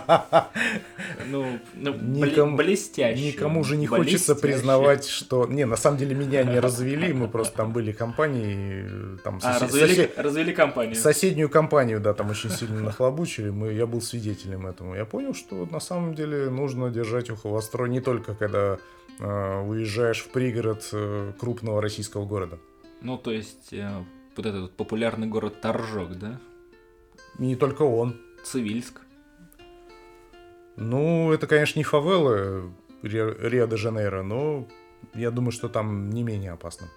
Ну, 1.28 1.60
ну 1.74 1.94
Никому- 1.96 2.58
блестяще. 2.58 3.34
Никому 3.34 3.64
же 3.64 3.78
не 3.78 3.88
хочется 3.88 4.36
признавать, 4.36 5.06
что... 5.08 5.46
Не, 5.48 5.66
на 5.66 5.76
самом 5.76 5.98
деле 5.98 6.16
меня 6.16 6.44
не 6.44 6.60
развели, 6.60 7.14
мы 7.14 7.28
просто 7.28 7.58
там 7.58 7.72
были 7.74 7.92
компании, 7.92 8.86
э, 8.88 9.18
там 9.24 9.40
А, 9.42 9.60
развели, 9.60 10.54
компанию. 10.54 10.96
соседнюю 10.96 11.50
компанию, 11.50 12.00
да, 12.00 12.14
там 12.14 12.30
очень 12.30 12.50
сильно 12.50 12.82
нахлобучили, 12.82 13.50
мы, 13.50 13.74
я 13.74 13.88
был 13.88 14.02
свидетелем 14.02 14.68
этому. 14.68 14.96
Я 14.96 15.06
понял, 15.06 15.34
что 15.34 15.66
на 15.66 15.80
самом 15.80 16.14
деле 16.14 16.50
нужно 16.50 16.90
держать 16.90 17.30
ухо 17.30 17.48
востро 17.48 17.86
не 17.86 18.02
только 18.02 18.36
когда 18.36 18.78
э, 19.20 19.62
уезжаешь 19.62 20.20
в 20.22 20.30
пригород 20.30 20.88
э, 20.92 21.32
крупного 21.40 21.82
российского 21.82 22.26
города. 22.26 22.60
Ну, 23.02 23.18
то 23.18 23.32
есть, 23.32 23.72
э, 23.72 23.90
вот 24.36 24.46
этот 24.46 24.76
популярный 24.76 25.28
город 25.28 25.62
Торжок, 25.62 26.18
да? 26.20 26.40
И 27.40 27.44
не 27.46 27.56
только 27.56 27.84
он. 27.84 28.16
Цивильск. 28.44 29.02
Ну, 30.76 31.32
это, 31.32 31.48
конечно, 31.48 31.80
не 31.80 31.84
фавелы 31.84 32.74
Ри- 33.04 33.50
Рио-де-Жанейро, 33.50 34.24
но 34.24 34.68
я 35.14 35.30
думаю, 35.32 35.52
что 35.52 35.70
там 35.70 36.10
не 36.10 36.24
менее 36.24 36.52
опасно 36.54 36.88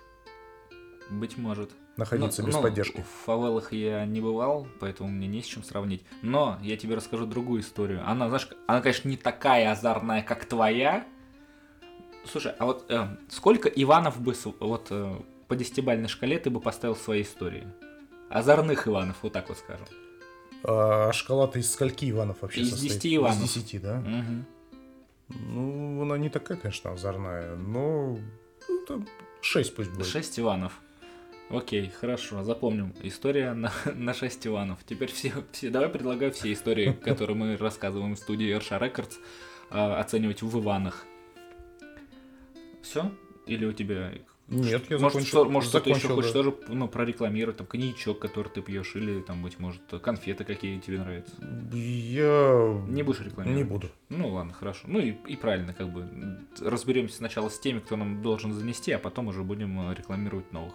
Быть 1.11 1.37
может. 1.37 1.71
находиться 1.97 2.43
Ну, 2.43 2.49
без 2.49 2.55
ну, 2.55 2.63
поддержки. 2.63 3.03
В 3.03 3.25
фавелах 3.25 3.73
я 3.73 4.07
не 4.07 4.21
бывал, 4.21 4.67
поэтому 4.81 5.11
мне 5.11 5.27
не 5.27 5.43
с 5.43 5.47
чем 5.47 5.63
сравнить. 5.63 6.05
Но 6.23 6.59
я 6.63 6.77
тебе 6.77 6.95
расскажу 6.95 7.27
другую 7.27 7.61
историю. 7.61 8.03
Она, 8.07 8.29
знаешь, 8.29 8.49
она, 8.67 8.81
конечно, 8.81 9.09
не 9.09 9.17
такая 9.17 9.71
озорная, 9.71 10.23
как 10.23 10.47
твоя. 10.47 11.07
Слушай, 12.25 12.53
а 12.59 12.65
вот 12.67 12.87
э, 12.89 13.17
сколько 13.29 13.69
Иванов 13.69 14.21
бы 14.21 14.35
вот 14.61 14.89
э, 14.91 15.17
по 15.49 15.55
десятибалльной 15.55 16.09
шкале 16.09 16.39
ты 16.39 16.51
бы 16.51 16.61
поставил 16.61 16.95
в 16.95 17.01
своей 17.01 17.23
истории? 17.23 17.67
Озорных 18.31 18.89
Иванов, 18.89 19.19
вот 19.23 19.33
так 19.33 19.49
вот 19.49 19.59
скажем. 19.59 19.87
А 20.69 21.13
шкала-то 21.13 21.61
из 21.61 21.73
скольки 21.73 22.11
Иванов 22.11 22.43
вообще 22.43 22.63
Из 22.63 22.71
состоит? 22.71 22.95
10 22.95 23.17
Иванов. 23.17 23.45
Из 23.45 23.55
10, 23.55 23.83
да? 23.83 24.01
Мгм. 24.01 24.47
Ну, 25.29 26.03
она 26.03 26.19
не 26.19 26.29
такая, 26.29 26.59
конечно, 26.59 26.93
озорная, 26.93 27.55
но 27.55 28.19
ну, 28.69 28.87
там 28.87 29.07
6 29.43 29.75
пусть 29.77 29.91
будет. 29.91 30.07
Шесть 30.07 30.39
Иванов. 30.41 30.81
Окей, 31.51 31.89
хорошо, 31.89 32.43
запомним. 32.43 32.95
История 33.03 33.53
на, 33.53 33.73
на 33.95 34.13
6 34.13 34.49
Иванов. 34.49 34.81
Теперь 34.85 35.13
все, 35.13 35.33
все, 35.53 35.71
давай 35.71 35.89
предлагаю 35.89 36.33
все 36.33 36.53
истории, 36.53 36.93
которые 37.05 37.37
мы 37.37 37.57
рассказываем 37.57 38.17
в 38.17 38.19
студии 38.19 38.53
Эрша 38.53 38.79
Рекордс, 38.79 39.19
оценивать 39.71 40.43
в 40.43 40.59
Иванах. 40.59 41.05
Все? 42.83 43.13
Или 43.47 43.67
у 43.67 43.73
тебя... 43.73 44.13
Нет, 44.49 44.85
я 44.91 44.99
может, 44.99 45.01
закончил. 45.01 45.27
что, 45.27 45.45
может 45.47 45.71
что-то 45.71 45.91
еще 45.91 46.01
закончил, 46.03 46.15
хочешь 46.17 46.33
да. 46.33 46.43
тоже 46.45 46.57
ну, 46.69 46.87
прорекламировать, 46.87 47.57
там, 47.57 47.67
коньячок, 47.67 48.21
который 48.21 48.49
ты 48.49 48.63
пьешь, 48.63 48.95
или 48.95 49.21
там, 49.21 49.43
быть 49.43 49.59
может, 49.59 49.83
конфеты 50.01 50.45
какие 50.45 50.79
тебе 50.79 51.01
нравятся. 51.01 51.35
Я... 51.73 52.85
Не 52.87 53.03
будешь 53.03 53.21
рекламировать? 53.23 53.65
Не 53.65 53.69
буду. 53.69 53.89
Ну 54.09 54.29
ладно, 54.29 54.53
хорошо. 54.53 54.85
Ну 54.87 55.01
и, 55.01 55.11
и 55.27 55.37
правильно, 55.37 55.75
как 55.75 55.89
бы 55.89 56.09
разберемся 56.61 57.17
сначала 57.17 57.49
с 57.49 57.59
теми, 57.59 57.81
кто 57.81 57.97
нам 57.97 58.23
должен 58.23 58.53
занести, 58.53 58.93
а 58.93 59.01
потом 59.01 59.29
уже 59.29 59.43
будем 59.43 59.91
э, 59.91 59.95
рекламировать 59.95 60.53
новых. 60.53 60.75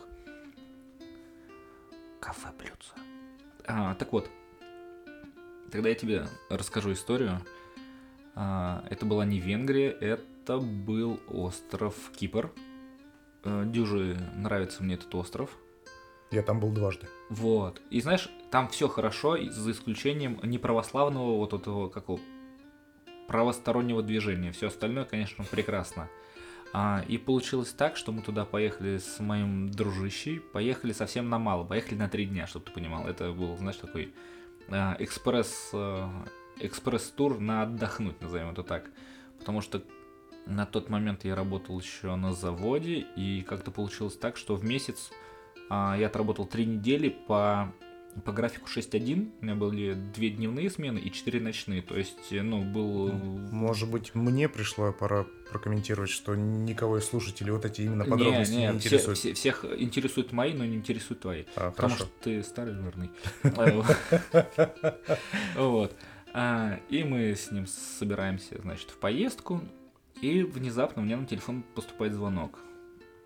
Кафе 2.20 2.50
блюдца. 2.60 2.94
А, 3.66 3.96
так 3.96 4.12
вот, 4.12 4.30
тогда 5.72 5.88
я 5.88 5.96
тебе 5.96 6.28
расскажу 6.50 6.92
историю. 6.92 7.40
А, 8.36 8.86
это 8.90 9.06
была 9.06 9.24
не 9.24 9.40
Венгрия, 9.40 9.92
это 9.92 10.60
был 10.60 11.22
остров 11.30 11.96
Кипр. 12.18 12.52
Э, 13.44 13.64
Дюже 13.66 14.18
нравится 14.36 14.84
мне 14.84 14.96
этот 14.96 15.14
остров. 15.16 15.50
Я 16.32 16.44
там 16.44 16.60
был 16.60 16.72
дважды. 16.72 17.08
Вот. 17.30 17.82
И 17.90 18.00
знаешь, 18.02 18.30
там 18.52 18.70
все 18.70 18.88
хорошо, 18.88 19.38
за 19.38 19.72
исключением 19.72 20.40
неправославного 20.44 21.38
вот 21.38 21.54
этого 21.54 21.90
какого 21.90 22.20
правостороннего 23.28 24.02
движения. 24.02 24.52
Все 24.52 24.68
остальное, 24.68 25.06
конечно, 25.06 25.44
прекрасно. 25.44 26.10
А, 26.74 27.04
и 27.08 27.18
получилось 27.18 27.72
так, 27.72 27.98
что 27.98 28.12
мы 28.12 28.22
туда 28.22 28.46
поехали 28.46 28.98
с 28.98 29.20
моим 29.20 29.70
дружищей, 29.70 30.40
поехали 30.40 30.94
совсем 30.94 31.30
на 31.30 31.38
мало, 31.38 31.66
поехали 31.66 31.96
на 31.96 32.08
три 32.08 32.26
дня, 32.26 32.48
чтобы 32.48 32.66
ты 32.66 32.72
понимал. 32.72 33.08
Это 33.08 33.34
был, 33.34 33.58
знаешь, 33.58 33.78
такой 33.78 34.14
а, 34.70 34.96
экспресс, 35.00 35.72
а, 35.74 36.10
экспресс-тур 36.60 37.40
на 37.40 37.64
отдохнуть, 37.64 38.22
назовем 38.22 38.52
это 38.52 38.64
так. 38.64 38.90
Потому 39.40 39.60
что 39.60 39.84
на 40.46 40.66
тот 40.66 40.90
момент 40.90 41.24
я 41.26 41.36
работал 41.36 41.80
еще 41.80 42.16
на 42.16 42.34
заводе, 42.34 43.06
и 43.16 43.42
как-то 43.48 43.72
получилось 43.72 44.18
так, 44.18 44.38
что 44.38 44.56
в 44.56 44.64
месяц 44.64 45.12
а, 45.70 45.96
я 45.98 46.08
отработал 46.08 46.46
три 46.46 46.66
недели 46.66 47.10
по, 47.10 47.74
по 48.26 48.32
графику 48.34 48.68
6.1. 48.68 49.32
У 49.40 49.46
меня 49.46 49.56
были 49.56 49.94
две 49.94 50.30
дневные 50.30 50.70
смены 50.70 51.00
и 51.00 51.12
четыре 51.12 51.40
ночные. 51.40 51.82
То 51.82 51.98
есть, 51.98 52.32
э, 52.34 52.42
ну, 52.42 52.62
был... 52.64 53.10
Может 53.12 53.90
быть, 53.90 54.14
мне 54.16 54.50
пришла 54.50 54.92
пора 54.92 55.26
прокомментировать, 55.52 56.10
что 56.10 56.36
никого 56.36 56.98
из 56.98 57.06
слушателей 57.06 57.52
вот 57.52 57.64
эти 57.66 57.82
именно 57.82 58.04
Не, 58.04 58.10
подробности 58.10 58.52
не, 58.54 58.58
не, 58.58 58.68
все- 58.80 58.88
интересуют. 58.88 59.18
все- 59.18 59.34
всех 59.34 59.66
интересуют 59.78 60.32
мои, 60.34 60.54
но 60.54 60.66
не 60.66 60.76
интересуют 60.76 61.22
твои. 61.22 61.46
А, 61.56 61.72
Потому 61.72 61.94
хорошо. 61.94 62.06
что 62.06 62.24
ты 62.24 62.44
старый 62.44 62.74
жирный. 62.74 63.12
Вот. 65.56 65.96
А, 66.34 66.80
И 66.90 67.04
мы 67.04 67.36
с 67.36 67.52
ним 67.52 67.68
собираемся, 67.68 68.60
значит, 68.62 68.90
в 68.90 68.98
поездку. 68.98 69.62
И 70.22 70.44
внезапно 70.44 71.02
у 71.02 71.06
меня 71.06 71.18
на 71.18 71.26
телефон 71.26 71.64
поступает 71.76 72.14
звонок. 72.14 72.60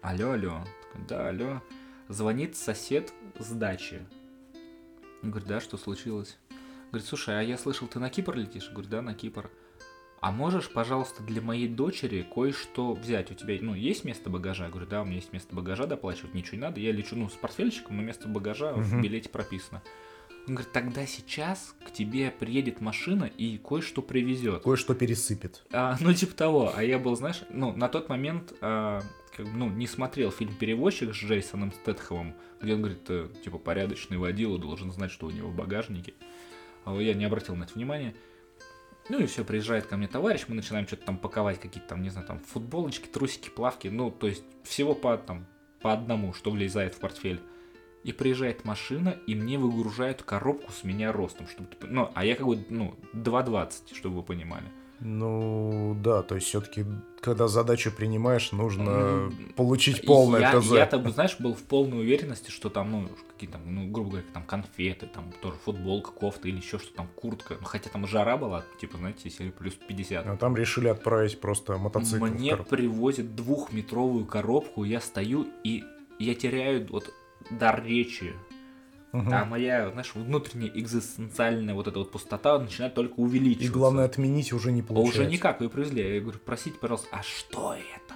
Алло, 0.02 0.32
алло. 0.32 0.64
Такой, 0.94 1.08
Да, 1.08 1.30
алло. 1.30 1.62
Звонит 2.08 2.56
сосед 2.56 3.12
с 3.40 3.52
дачи. 3.52 4.06
Он 5.24 5.32
говорит, 5.32 5.48
да, 5.50 5.60
что 5.60 5.78
случилось? 5.78 6.38
Говорит, 6.92 7.08
слушай, 7.08 7.38
а 7.38 7.42
я 7.42 7.58
слышал, 7.58 7.88
ты 7.88 8.00
на 8.00 8.10
Кипр 8.10 8.36
летишь? 8.36 8.70
Говорю, 8.72 8.88
да, 8.90 9.02
на 9.02 9.14
Кипр. 9.16 9.50
А 10.22 10.32
можешь, 10.32 10.72
пожалуйста, 10.72 11.22
для 11.24 11.42
моей 11.42 11.68
дочери 11.68 12.22
кое-что 12.34 12.94
взять? 12.94 13.32
У 13.32 13.34
тебя, 13.34 13.58
ну, 13.62 13.74
есть 13.76 14.06
место 14.06 14.30
багажа? 14.30 14.66
Я 14.66 14.70
говорю, 14.70 14.88
да, 14.88 15.02
у 15.02 15.06
меня 15.06 15.16
есть 15.16 15.34
место 15.34 15.54
багажа, 15.56 15.86
доплачивать 15.88 16.34
ничего 16.34 16.56
не 16.58 16.62
надо. 16.62 16.80
Я 16.80 16.92
лечу, 16.92 17.16
ну, 17.16 17.28
с 17.28 17.34
портфельчиком, 17.34 17.98
но 17.98 18.04
место 18.04 18.28
багажа 18.28 18.74
в 18.74 18.94
Мгм. 18.94 19.02
билете 19.02 19.30
прописано. 19.30 19.82
Он 20.48 20.56
говорит, 20.56 20.72
тогда 20.72 21.06
сейчас 21.08 21.76
к 21.84 21.92
тебе 21.92 22.30
приедет 22.30 22.80
машина 22.80 23.24
и 23.24 23.58
кое-что 23.58 24.02
привезет. 24.04 24.64
Кое-что 24.64 24.94
пересыпет. 24.94 25.66
А, 25.72 25.98
ну, 26.00 26.14
типа 26.14 26.36
того. 26.36 26.72
А 26.76 26.84
я 26.84 27.00
был, 27.00 27.16
знаешь, 27.16 27.42
ну, 27.50 27.76
на 27.76 27.90
тот 27.90 28.10
момент, 28.10 28.54
а, 28.62 29.02
как 29.36 29.48
ну, 29.54 29.70
не 29.70 29.88
смотрел 29.88 30.32
фильм 30.32 30.54
«Перевозчик» 30.54 31.14
с 31.14 31.18
Джейсоном 31.18 31.72
Стэтхэмом, 31.72 32.36
где 32.62 32.74
он 32.74 32.82
говорит, 32.82 33.02
э, 33.10 33.28
типа, 33.44 33.58
порядочный 33.58 34.18
водила 34.18 34.60
должен 34.60 34.92
знать, 34.92 35.12
что 35.12 35.26
у 35.26 35.32
него 35.32 35.50
в 35.50 35.56
багажнике. 35.56 36.14
А 36.86 36.96
я 37.00 37.16
не 37.16 37.26
обратил 37.26 37.56
на 37.56 37.64
это 37.64 37.74
внимания. 37.74 38.16
Ну 39.10 39.20
и 39.20 39.26
все, 39.26 39.44
приезжает 39.44 39.88
ко 39.88 39.98
мне 39.98 40.08
товарищ, 40.08 40.46
мы 40.48 40.56
начинаем 40.56 40.88
что-то 40.88 41.06
там 41.06 41.18
паковать, 41.18 41.60
какие-то 41.60 41.90
там, 41.90 42.02
не 42.02 42.10
знаю, 42.10 42.26
там 42.26 42.40
футболочки, 42.40 43.08
трусики, 43.08 43.50
плавки, 43.50 43.88
ну, 43.88 44.10
то 44.10 44.28
есть 44.28 44.44
всего 44.64 44.96
по, 44.96 45.18
там, 45.18 45.46
по 45.82 45.94
одному, 45.94 46.34
что 46.34 46.52
влезает 46.52 46.96
в 46.96 47.00
портфель. 47.00 47.40
И 48.06 48.12
приезжает 48.12 48.66
машина, 48.66 49.16
и 49.26 49.34
мне 49.34 49.58
выгружают 49.58 50.22
коробку 50.22 50.72
с 50.72 50.84
меня 50.84 51.12
ростом, 51.12 51.48
чтобы, 51.48 51.68
ну, 51.82 52.12
а 52.14 52.24
я 52.24 52.36
как 52.36 52.46
бы, 52.46 52.64
ну, 52.70 52.94
2,20, 53.14 53.96
чтобы 53.96 54.18
вы 54.18 54.24
понимали. 54.24 54.66
Ну, 55.00 55.98
да, 56.04 56.22
то 56.22 56.36
есть 56.36 56.48
все-таки, 56.48 56.86
когда 57.20 57.48
задачу 57.48 57.92
принимаешь, 57.92 58.52
нужно 58.52 59.30
Ну, 59.30 59.32
получить 59.56 60.06
полное 60.06 60.40
я, 60.40 60.62
ТЗ. 60.62 60.72
Я-то, 60.72 61.10
знаешь, 61.10 61.36
был 61.40 61.56
в 61.56 61.64
полной 61.64 62.00
уверенности, 62.02 62.52
что 62.52 62.70
там, 62.70 62.92
ну, 62.92 63.10
какие 63.34 63.50
там, 63.50 63.62
ну, 63.66 63.90
грубо 63.90 64.12
говоря, 64.12 64.26
там 64.34 64.44
конфеты, 64.44 65.08
там 65.08 65.34
тоже 65.42 65.58
футболка, 65.66 66.12
кофта 66.12 66.48
или 66.48 66.58
еще 66.58 66.78
что 66.78 66.94
там, 66.94 67.08
куртка. 67.16 67.58
Ну, 67.60 67.66
хотя 67.66 67.90
там 67.90 68.08
жара 68.08 68.38
была, 68.38 68.64
типа, 68.80 68.98
знаете, 68.98 69.22
если 69.26 69.50
плюс 69.50 69.74
50. 69.74 70.28
А 70.28 70.38
там 70.38 70.56
решили 70.56 70.88
отправить 70.88 71.42
просто 71.42 71.78
мотоцикл. 71.78 72.26
Мне 72.26 72.56
привозят 72.56 73.36
двухметровую 73.36 74.26
коробку, 74.26 74.84
я 74.84 75.02
стою 75.02 75.48
и 75.64 75.84
я 76.20 76.36
теряю 76.36 76.88
вот 76.90 77.12
дар 77.50 77.84
речи. 77.86 78.34
Мгм. 79.12 79.34
А 79.34 79.46
моя, 79.46 79.90
знаешь, 79.92 80.12
внутренняя 80.14 80.72
экзистенциальная 80.76 81.74
вот 81.74 81.88
эта 81.88 82.00
вот 82.00 82.12
пустота 82.12 82.60
начинает 82.60 82.94
только 82.96 83.14
увеличиваться. 83.16 83.68
И 83.68 83.70
главное, 83.74 84.06
отменить 84.06 84.52
уже 84.52 84.72
не 84.74 84.82
А 84.82 84.84
получается. 84.84 85.22
уже 85.22 85.30
никак, 85.32 85.62
вы 85.62 85.70
привезли. 85.70 86.16
Я 86.16 86.20
говорю, 86.22 86.40
простите, 86.44 86.78
пожалуйста, 86.80 87.08
а 87.12 87.24
что 87.24 87.74
это? 87.74 88.14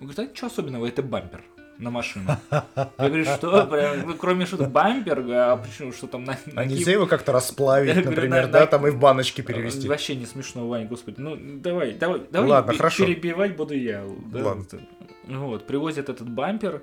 Он 0.00 0.08
говорит, 0.08 0.18
а 0.18 0.26
ничего 0.26 0.48
особенного, 0.48 0.86
это 0.86 1.02
бампер 1.02 1.42
на 1.78 1.90
машину. 1.90 2.36
Я 2.50 2.60
говорю, 2.98 3.24
что? 3.24 3.66
Прям, 3.66 4.06
ну, 4.08 4.14
кроме 4.14 4.44
что 4.44 4.58
бампер, 4.68 5.24
а 5.30 5.56
почему, 5.56 5.90
что 5.92 6.06
там 6.06 6.24
на... 6.24 6.32
на 6.52 6.62
А 6.62 6.64
кип- 6.64 6.72
нельзя 6.76 6.92
его 6.92 7.06
как-то 7.06 7.32
расплавить, 7.32 7.94
говорю, 7.94 8.10
например, 8.10 8.46
на- 8.46 8.52
да, 8.52 8.60
на- 8.60 8.66
там 8.66 8.86
и 8.86 8.90
в 8.90 8.98
баночки 8.98 9.40
перевести. 9.40 9.88
Вообще 9.88 10.16
не 10.16 10.26
смешно, 10.26 10.68
Вань, 10.68 10.86
господи. 10.86 11.16
Ну, 11.18 11.34
давай, 11.60 11.94
давай, 11.94 12.20
давай 12.30 12.50
Ладно, 12.50 12.74
хорошо. 12.74 13.06
перебивать 13.06 13.56
буду 13.56 13.74
я. 13.74 14.04
да. 14.26 14.44
Ладно. 14.44 14.66
Вот, 15.28 15.66
привозят 15.66 16.10
этот 16.10 16.28
бампер, 16.28 16.82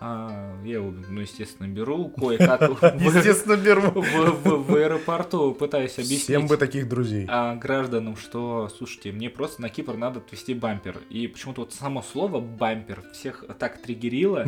А, 0.00 0.54
я 0.64 0.74
его, 0.74 0.92
ну, 1.08 1.20
естественно, 1.20 1.66
беру, 1.66 2.08
кое-как 2.16 2.60
Естественно, 3.00 3.56
беру. 3.56 3.80
в- 3.90 4.74
аэропорту 4.76 5.52
пытаюсь 5.54 5.94
объяснить 5.98 6.22
Всем 6.22 6.46
бы 6.46 6.56
таких 6.56 6.88
друзей. 6.88 7.26
а, 7.28 7.56
гражданам, 7.56 8.16
что, 8.16 8.68
слушайте, 8.76 9.10
мне 9.10 9.28
просто 9.28 9.60
на 9.62 9.68
Кипр 9.68 9.96
надо 9.96 10.20
отвезти 10.20 10.54
бампер. 10.54 10.98
И 11.10 11.26
почему-то 11.26 11.62
вот 11.62 11.72
само 11.72 12.02
слово 12.02 12.40
бампер 12.40 13.02
всех 13.12 13.44
так 13.58 13.82
триггерило. 13.82 14.44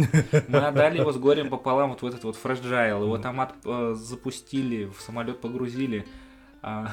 Мы 0.49 0.59
отдали 0.59 0.99
его 0.99 1.13
с 1.13 1.17
горем 1.19 1.49
пополам 1.51 1.91
вот 1.91 2.03
в 2.03 2.07
этот 2.07 2.23
вот 2.25 2.37
фреджайл. 2.37 3.03
Его 3.03 3.19
там 3.19 3.41
от- 3.41 3.55
э, 3.65 3.95
запустили, 3.99 4.85
в 4.85 5.01
самолет 5.01 5.41
погрузили. 5.41 6.07
А, 6.63 6.93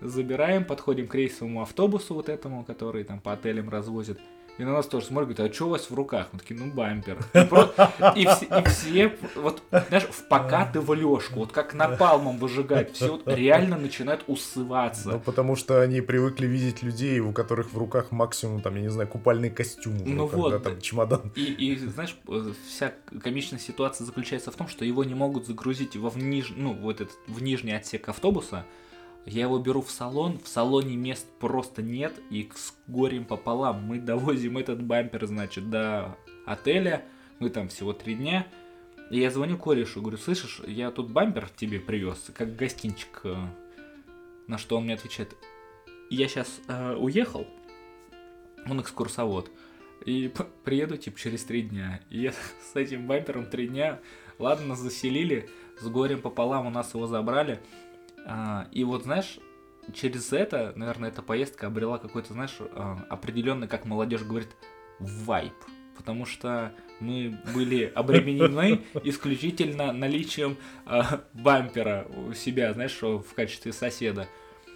забираем, 0.00 0.64
подходим 0.64 1.06
к 1.08 1.14
рейсовому 1.14 1.62
автобусу 1.62 2.14
вот 2.14 2.28
этому, 2.28 2.64
который 2.64 3.04
там 3.04 3.20
по 3.20 3.32
отелям 3.34 3.68
развозят. 3.68 4.18
И 4.62 4.64
на 4.64 4.74
нас 4.74 4.86
тоже 4.86 5.06
смотрят, 5.06 5.30
говорят, 5.30 5.50
а 5.50 5.54
что 5.54 5.66
у 5.66 5.70
вас 5.70 5.90
в 5.90 5.94
руках? 5.94 6.28
Мы 6.30 6.38
такие, 6.38 6.54
ну 6.54 6.70
бампер. 6.70 7.18
И, 8.14 8.24
все, 8.26 8.46
и 8.46 8.68
все, 8.68 9.18
вот, 9.34 9.60
знаешь, 9.70 10.04
в 10.04 10.28
покатывалешку, 10.28 11.40
вот 11.40 11.50
как 11.50 11.74
напалмом 11.74 12.38
выжигать, 12.38 12.92
все 12.92 13.10
вот 13.10 13.26
реально 13.26 13.76
начинают 13.76 14.22
усываться. 14.28 15.10
Ну, 15.10 15.18
потому 15.18 15.56
что 15.56 15.80
они 15.80 16.00
привыкли 16.00 16.46
видеть 16.46 16.80
людей, 16.84 17.18
у 17.18 17.32
которых 17.32 17.72
в 17.72 17.76
руках 17.76 18.12
максимум, 18.12 18.60
там, 18.60 18.76
я 18.76 18.82
не 18.82 18.88
знаю, 18.88 19.08
купальный 19.08 19.50
костюм. 19.50 19.98
Ну 20.04 20.28
когда 20.28 20.58
вот. 20.58 20.62
там 20.62 20.80
чемодан. 20.80 21.32
И, 21.34 21.42
и, 21.42 21.76
знаешь, 21.78 22.16
э, 22.28 22.52
вся 22.68 22.92
комичная 23.20 23.58
ситуация 23.58 24.04
заключается 24.04 24.52
в 24.52 24.54
том, 24.54 24.68
что 24.68 24.84
его 24.84 25.02
не 25.02 25.16
могут 25.16 25.48
загрузить 25.48 25.96
во 25.96 26.08
в, 26.08 26.18
ниж... 26.18 26.52
ну, 26.54 26.72
вот 26.72 27.00
этот, 27.00 27.16
в 27.26 27.42
нижний 27.42 27.72
отсек 27.72 28.08
автобуса. 28.08 28.64
Я 29.24 29.42
его 29.42 29.58
беру 29.58 29.82
в 29.82 29.90
салон, 29.90 30.38
в 30.38 30.48
салоне 30.48 30.96
мест 30.96 31.26
просто 31.38 31.80
нет, 31.80 32.12
и 32.30 32.50
с 32.54 32.74
горем 32.88 33.24
пополам 33.24 33.84
мы 33.84 33.98
довозим 33.98 34.58
этот 34.58 34.82
бампер, 34.82 35.26
значит, 35.26 35.70
до 35.70 36.16
отеля. 36.44 37.04
Мы 37.38 37.50
там 37.50 37.68
всего 37.68 37.92
три 37.92 38.14
дня. 38.14 38.46
И 39.10 39.20
я 39.20 39.30
звоню 39.30 39.58
корешу, 39.58 40.00
говорю, 40.00 40.18
слышишь, 40.18 40.60
я 40.66 40.90
тут 40.90 41.10
бампер 41.10 41.48
тебе 41.56 41.78
привез, 41.78 42.30
как 42.34 42.56
гостинчик. 42.56 43.20
э». 43.24 43.36
На 44.48 44.58
что 44.58 44.76
он 44.76 44.84
мне 44.84 44.94
отвечает, 44.94 45.36
я 46.10 46.26
сейчас 46.28 46.60
уехал, 46.98 47.46
он 48.66 48.80
экскурсовод. 48.80 49.50
И 50.04 50.32
приеду, 50.64 50.96
типа, 50.96 51.18
через 51.18 51.44
три 51.44 51.62
дня. 51.62 52.00
И 52.10 52.22
я 52.22 52.32
с 52.72 52.74
этим 52.74 53.06
бампером 53.06 53.46
три 53.46 53.68
дня, 53.68 54.00
ладно, 54.38 54.74
заселили, 54.74 55.48
с 55.80 55.86
горем 55.86 56.20
пополам 56.20 56.66
у 56.66 56.70
нас 56.70 56.94
его 56.94 57.06
забрали. 57.06 57.60
А, 58.26 58.68
и 58.72 58.84
вот, 58.84 59.04
знаешь, 59.04 59.38
через 59.92 60.32
это, 60.32 60.72
наверное, 60.76 61.10
эта 61.10 61.22
поездка 61.22 61.66
обрела 61.66 61.98
какой-то, 61.98 62.32
знаешь, 62.32 62.56
а, 62.60 63.04
определенный, 63.08 63.68
как 63.68 63.84
молодежь 63.84 64.22
говорит, 64.22 64.50
вайп. 64.98 65.54
Потому 65.96 66.24
что 66.24 66.72
мы 67.00 67.38
были 67.54 67.84
обременены 67.94 68.82
исключительно 69.04 69.92
наличием 69.92 70.56
а, 70.86 71.22
бампера 71.32 72.06
у 72.16 72.32
себя, 72.32 72.72
знаешь, 72.72 72.98
в 73.02 73.34
качестве 73.34 73.72
соседа. 73.72 74.28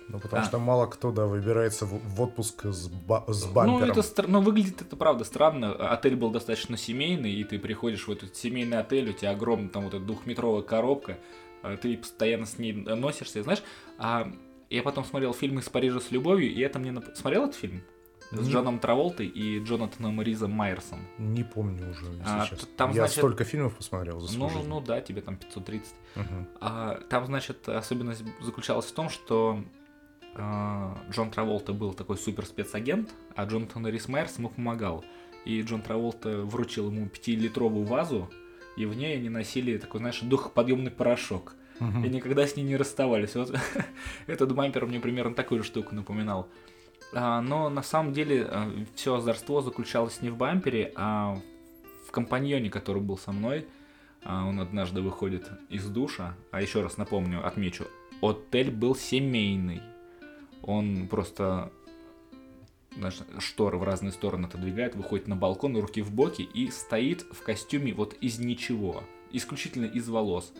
Ну, 0.08 0.20
потому 0.20 0.42
А. 0.42 0.44
что 0.44 0.58
мало 0.58 0.86
кто, 0.86 1.10
да, 1.10 1.26
выбирается 1.26 1.84
в, 1.86 2.20
отпуск 2.20 2.66
с, 2.66 2.88
ба- 2.88 3.24
с 3.28 3.44
бампером. 3.46 3.80
Ну, 3.80 3.86
это 3.86 4.00
стр- 4.02 4.28
ну, 4.28 4.40
выглядит 4.40 4.80
это 4.80 4.94
правда 4.96 5.24
странно. 5.24 5.72
Отель 5.72 6.14
был 6.16 6.30
достаточно 6.30 6.76
семейный, 6.76 7.32
и 7.32 7.42
ты 7.44 7.58
приходишь 7.58 8.06
в 8.06 8.12
этот 8.12 8.36
семейный 8.36 8.78
отель, 8.78 9.10
у 9.10 9.12
тебя 9.12 9.30
огромная 9.32 9.68
там 9.68 9.84
вот 9.84 9.94
эта 9.94 10.04
двухметровая 10.04 10.62
коробка, 10.62 11.18
а 11.62 11.76
ты 11.76 11.96
постоянно 11.96 12.46
с 12.46 12.58
ней 12.58 12.72
носишься, 12.72 13.42
знаешь. 13.42 13.62
А 13.98 14.30
я 14.70 14.82
потом 14.82 15.04
смотрел 15.04 15.32
фильм 15.34 15.58
«Из 15.58 15.68
Парижа 15.68 15.98
с 16.00 16.10
любовью», 16.12 16.52
и 16.52 16.60
это 16.60 16.78
мне... 16.78 16.90
нап- 16.90 17.14
Смотрел 17.16 17.44
этот 17.44 17.56
фильм? 17.56 17.82
С 18.32 18.40
Не- 18.40 18.50
Джоном 18.52 18.80
Траволтой 18.80 19.26
и 19.26 19.60
Джонатаном 19.60 20.20
Ризом 20.20 20.50
Майерсом. 20.50 20.98
Не 21.18 21.44
помню 21.44 21.88
уже, 21.90 22.06
если 22.06 22.22
А, 22.26 22.44
честно. 22.48 22.68
там, 22.76 22.90
Я 22.90 22.96
значит- 23.02 23.18
столько 23.18 23.44
фильмов 23.44 23.76
посмотрел 23.76 24.18
за 24.18 24.26
свою 24.28 24.48
Ну, 24.50 24.56
жизнь. 24.56 24.68
ну 24.68 24.80
да, 24.80 25.00
тебе 25.00 25.20
там 25.20 25.36
530. 25.36 25.94
Мгм. 26.16 26.48
А, 26.60 27.00
там, 27.08 27.26
значит, 27.26 27.68
особенность 27.68 28.24
заключалась 28.42 28.86
в 28.86 28.92
том, 28.92 29.10
что 29.10 29.60
а, 29.60 29.75
Джон 30.36 31.30
Траволта 31.30 31.72
был 31.72 31.94
такой 31.94 32.18
супер 32.18 32.44
спецагент, 32.44 33.14
а 33.34 33.44
Джонатан 33.44 33.86
Рис 33.86 34.08
Майерс 34.08 34.38
ему 34.38 34.50
помогал. 34.50 35.04
И 35.44 35.62
Джон 35.62 35.80
Траволта 35.80 36.42
вручил 36.42 36.90
ему 36.90 37.06
5-литровую 37.06 37.84
вазу, 37.84 38.28
и 38.76 38.84
в 38.84 38.94
ней 38.94 39.16
они 39.16 39.28
носили 39.28 39.78
такой, 39.78 40.00
знаешь, 40.00 40.20
духоподъемный 40.20 40.90
порошок. 40.90 41.54
Мгм. 41.80 42.04
И 42.04 42.08
никогда 42.08 42.46
с 42.46 42.56
ней 42.56 42.64
не 42.64 42.76
расставались. 42.76 43.34
Вот 43.34 43.54
этот 44.26 44.54
бампер 44.54 44.86
мне 44.86 45.00
примерно 45.00 45.34
такую 45.34 45.62
же 45.62 45.66
штуку 45.66 45.94
напоминал. 45.94 46.48
А, 47.12 47.40
но 47.40 47.68
на 47.68 47.82
самом 47.82 48.12
деле 48.12 48.50
все 48.94 49.14
озорство 49.14 49.62
заключалось 49.62 50.20
не 50.22 50.30
в 50.30 50.36
бампере, 50.36 50.92
а 50.96 51.38
в 52.06 52.10
компаньоне, 52.10 52.70
который 52.70 53.02
был 53.02 53.18
со 53.18 53.32
мной. 53.32 53.66
А, 54.24 54.44
он 54.44 54.60
однажды 54.60 55.00
выходит 55.00 55.48
из 55.68 55.86
душа. 55.88 56.34
А 56.50 56.60
еще 56.60 56.82
раз 56.82 56.96
напомню, 56.96 57.46
отмечу, 57.46 57.86
отель 58.20 58.70
был 58.70 58.94
семейный. 58.94 59.80
Он 60.66 61.08
просто 61.08 61.72
знаешь, 62.96 63.18
шторы 63.38 63.78
в 63.78 63.84
разные 63.84 64.12
стороны 64.12 64.46
отодвигает, 64.46 64.94
выходит 64.94 65.28
на 65.28 65.36
балкон, 65.36 65.76
руки 65.76 66.02
в 66.02 66.12
боки 66.12 66.42
и 66.42 66.70
стоит 66.70 67.22
в 67.30 67.42
костюме 67.42 67.92
вот 67.92 68.14
из 68.20 68.38
ничего, 68.38 69.04
исключительно 69.32 69.84
из 69.86 70.08
волос. 70.08 70.52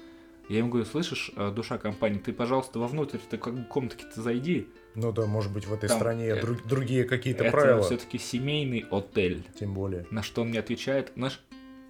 Я 0.49 0.59
ему 0.59 0.69
говорю, 0.69 0.87
слышишь, 0.87 1.33
э, 1.35 1.51
душа 1.51 1.77
компании, 1.77 2.19
ты, 2.19 2.33
пожалуйста, 2.33 2.79
вовнутрь 2.79 3.19
ты 3.29 3.37
как 3.37 3.69
комнатки-то 3.69 4.23
зайди. 4.23 4.69
Ну 4.95 5.11
да, 5.13 5.27
может 5.27 5.53
быть, 5.53 5.67
в 5.67 5.73
этой 5.73 5.89
Там, 5.89 5.99
стране 5.99 6.27
э, 6.29 6.41
друг- 6.41 6.65
другие 6.67 7.05
какие-то 7.05 7.45
Это 7.45 7.53
правила. 7.53 7.83
все-таки 7.83 8.19
семейный 8.19 8.85
отель. 8.91 9.45
Тем 9.59 9.75
более. 9.75 10.07
На 10.11 10.23
что 10.23 10.43
он 10.43 10.51
мне 10.51 10.61
отвечает, 10.61 11.17
наш 11.17 11.43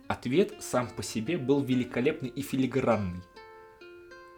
ответ 0.09 0.55
сам 0.61 0.89
по 0.89 1.03
себе 1.03 1.37
был 1.37 1.61
великолепный 1.61 2.31
и 2.31 2.41
филигранный. 2.41 3.21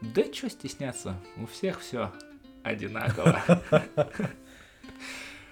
Да 0.00 0.24
что 0.32 0.50
стесняться, 0.50 1.20
у 1.36 1.46
всех 1.46 1.80
все 1.80 2.12
одинаково. 2.68 3.42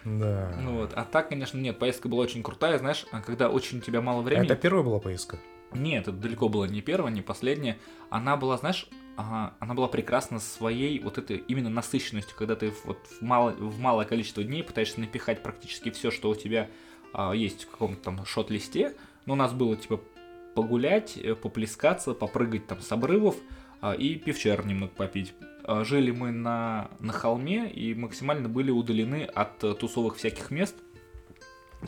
Да. 0.05 0.55
Ну 0.62 0.76
вот, 0.76 0.92
а 0.94 1.05
так, 1.05 1.31
конечно, 1.31 1.59
нет, 1.59 1.81
поездка 1.81 2.09
была 2.09 2.22
очень 2.22 2.44
крутая, 2.44 2.79
знаешь, 2.79 3.05
а 3.11 3.20
когда 3.20 3.48
очень 3.48 3.79
у 3.79 3.81
тебя 3.81 4.00
мало 4.00 4.22
времени. 4.22 4.46
Это 4.46 4.55
первая 4.55 4.85
была 4.85 5.00
поездка? 5.00 5.40
Нет, 5.72 6.02
это 6.07 6.12
далеко 6.12 6.48
было 6.48 6.64
не 6.64 6.81
первая, 6.81 7.12
не 7.12 7.22
последняя. 7.22 7.76
Она 8.09 8.37
была, 8.37 8.57
знаешь, 8.57 8.88
ага, 9.16 9.55
она 9.59 9.74
была 9.74 9.88
прекрасна 9.88 10.38
своей 10.38 11.00
вот 11.00 11.18
этой 11.18 11.38
именно 11.38 11.70
насыщенностью, 11.70 12.37
когда 12.37 12.55
ты 12.55 12.72
вот 12.85 12.98
в, 13.07 13.22
мало, 13.22 13.50
в 13.50 13.81
малое 13.81 14.07
количество 14.07 14.44
дней 14.44 14.62
пытаешься 14.62 15.00
напихать 15.00 15.42
практически 15.42 15.90
все, 15.90 16.12
что 16.12 16.31
у 16.31 16.37
тебя 16.37 16.68
а, 17.12 17.33
есть 17.33 17.64
в 17.64 17.70
каком-то 17.70 18.00
там 18.00 18.24
шот-листе. 18.24 18.94
Но 19.24 19.33
у 19.33 19.37
нас 19.37 19.52
было 19.52 19.76
типа 19.76 20.00
погулять, 20.55 21.16
э, 21.16 21.35
поплескаться, 21.35 22.14
попрыгать 22.14 22.66
там 22.66 22.81
с 22.81 22.90
обрывов 22.92 23.37
и 23.99 24.17
пивчер 24.17 24.67
немного 24.67 24.93
попить. 24.93 25.35
А, 25.65 25.85
Жили 25.85 26.11
мы 26.12 26.31
на, 26.31 26.91
на 27.01 27.12
холме 27.12 27.71
и 27.71 27.95
максимально 27.95 28.49
были 28.49 28.71
удалены 28.71 29.25
от 29.25 29.62
э, 29.65 29.75
тусовых 29.75 30.17
всяких 30.17 30.51
мест. 30.51 30.77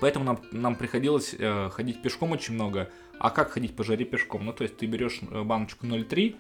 Поэтому 0.01 0.25
нам, 0.25 0.41
нам 0.53 0.75
приходилось 0.77 1.35
э, 1.39 1.71
ходить 1.71 2.03
пешком 2.03 2.33
очень 2.33 2.55
много. 2.55 2.91
А 3.19 3.31
как 3.31 3.51
ходить 3.51 3.75
по 3.75 3.85
жаре 3.85 4.05
пешком? 4.05 4.45
Ну, 4.45 4.53
то 4.53 4.63
есть 4.63 4.77
ты 4.77 4.87
берешь 4.87 5.21
э, 5.23 5.43
баночку 5.43 5.87
0,3, 5.87 6.37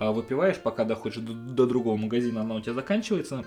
э, 0.00 0.10
выпиваешь, 0.10 0.58
пока 0.58 0.84
доходишь 0.84 1.18
до, 1.18 1.32
до 1.32 1.66
другого 1.66 1.96
магазина, 1.96 2.40
она 2.40 2.56
у 2.56 2.60
тебя 2.60 2.74
заканчивается. 2.74 3.44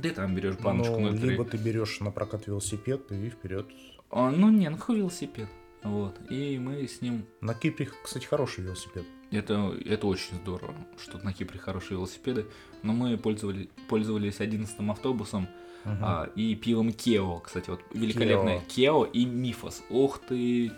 Ты 0.00 0.10
там 0.10 0.34
берешь 0.34 0.56
баночку 0.56 0.98
Ну, 0.98 1.10
0,3. 1.10 1.26
либо 1.26 1.44
ты 1.44 1.56
берешь 1.56 2.00
на 2.00 2.10
прокат 2.10 2.46
велосипед 2.46 3.10
и 3.12 3.28
вперед. 3.30 3.66
А, 4.10 4.30
ну, 4.30 4.50
не, 4.50 4.68
ну 4.68 4.76
какой 4.76 4.98
велосипед. 4.98 5.48
Вот. 5.82 6.18
И 6.30 6.58
мы 6.58 6.86
с 6.86 7.00
ним... 7.00 7.26
На 7.40 7.54
Кипре, 7.54 7.88
кстати, 8.02 8.24
хороший 8.24 8.64
велосипед. 8.64 9.04
Это, 9.30 9.74
это 9.84 10.06
очень 10.06 10.36
здорово, 10.36 10.74
что 11.02 11.18
на 11.18 11.32
Кипре 11.32 11.58
хорошие 11.58 11.96
велосипеды. 11.96 12.46
Но 12.82 12.92
мы 12.92 13.16
пользовались, 13.16 13.68
пользовались 13.88 14.40
11 14.40 14.76
автобусом 14.88 15.48
Мгм. 15.84 15.98
а, 16.00 16.30
и 16.36 16.54
пивом 16.54 16.92
Кео. 16.92 17.40
Кстати, 17.40 17.70
вот 17.70 17.80
великолепное 17.92 18.60
Кео 18.68 19.04
и 19.04 19.24
Мифос. 19.24 19.82
Ух 19.90 20.20
ты! 20.20 20.72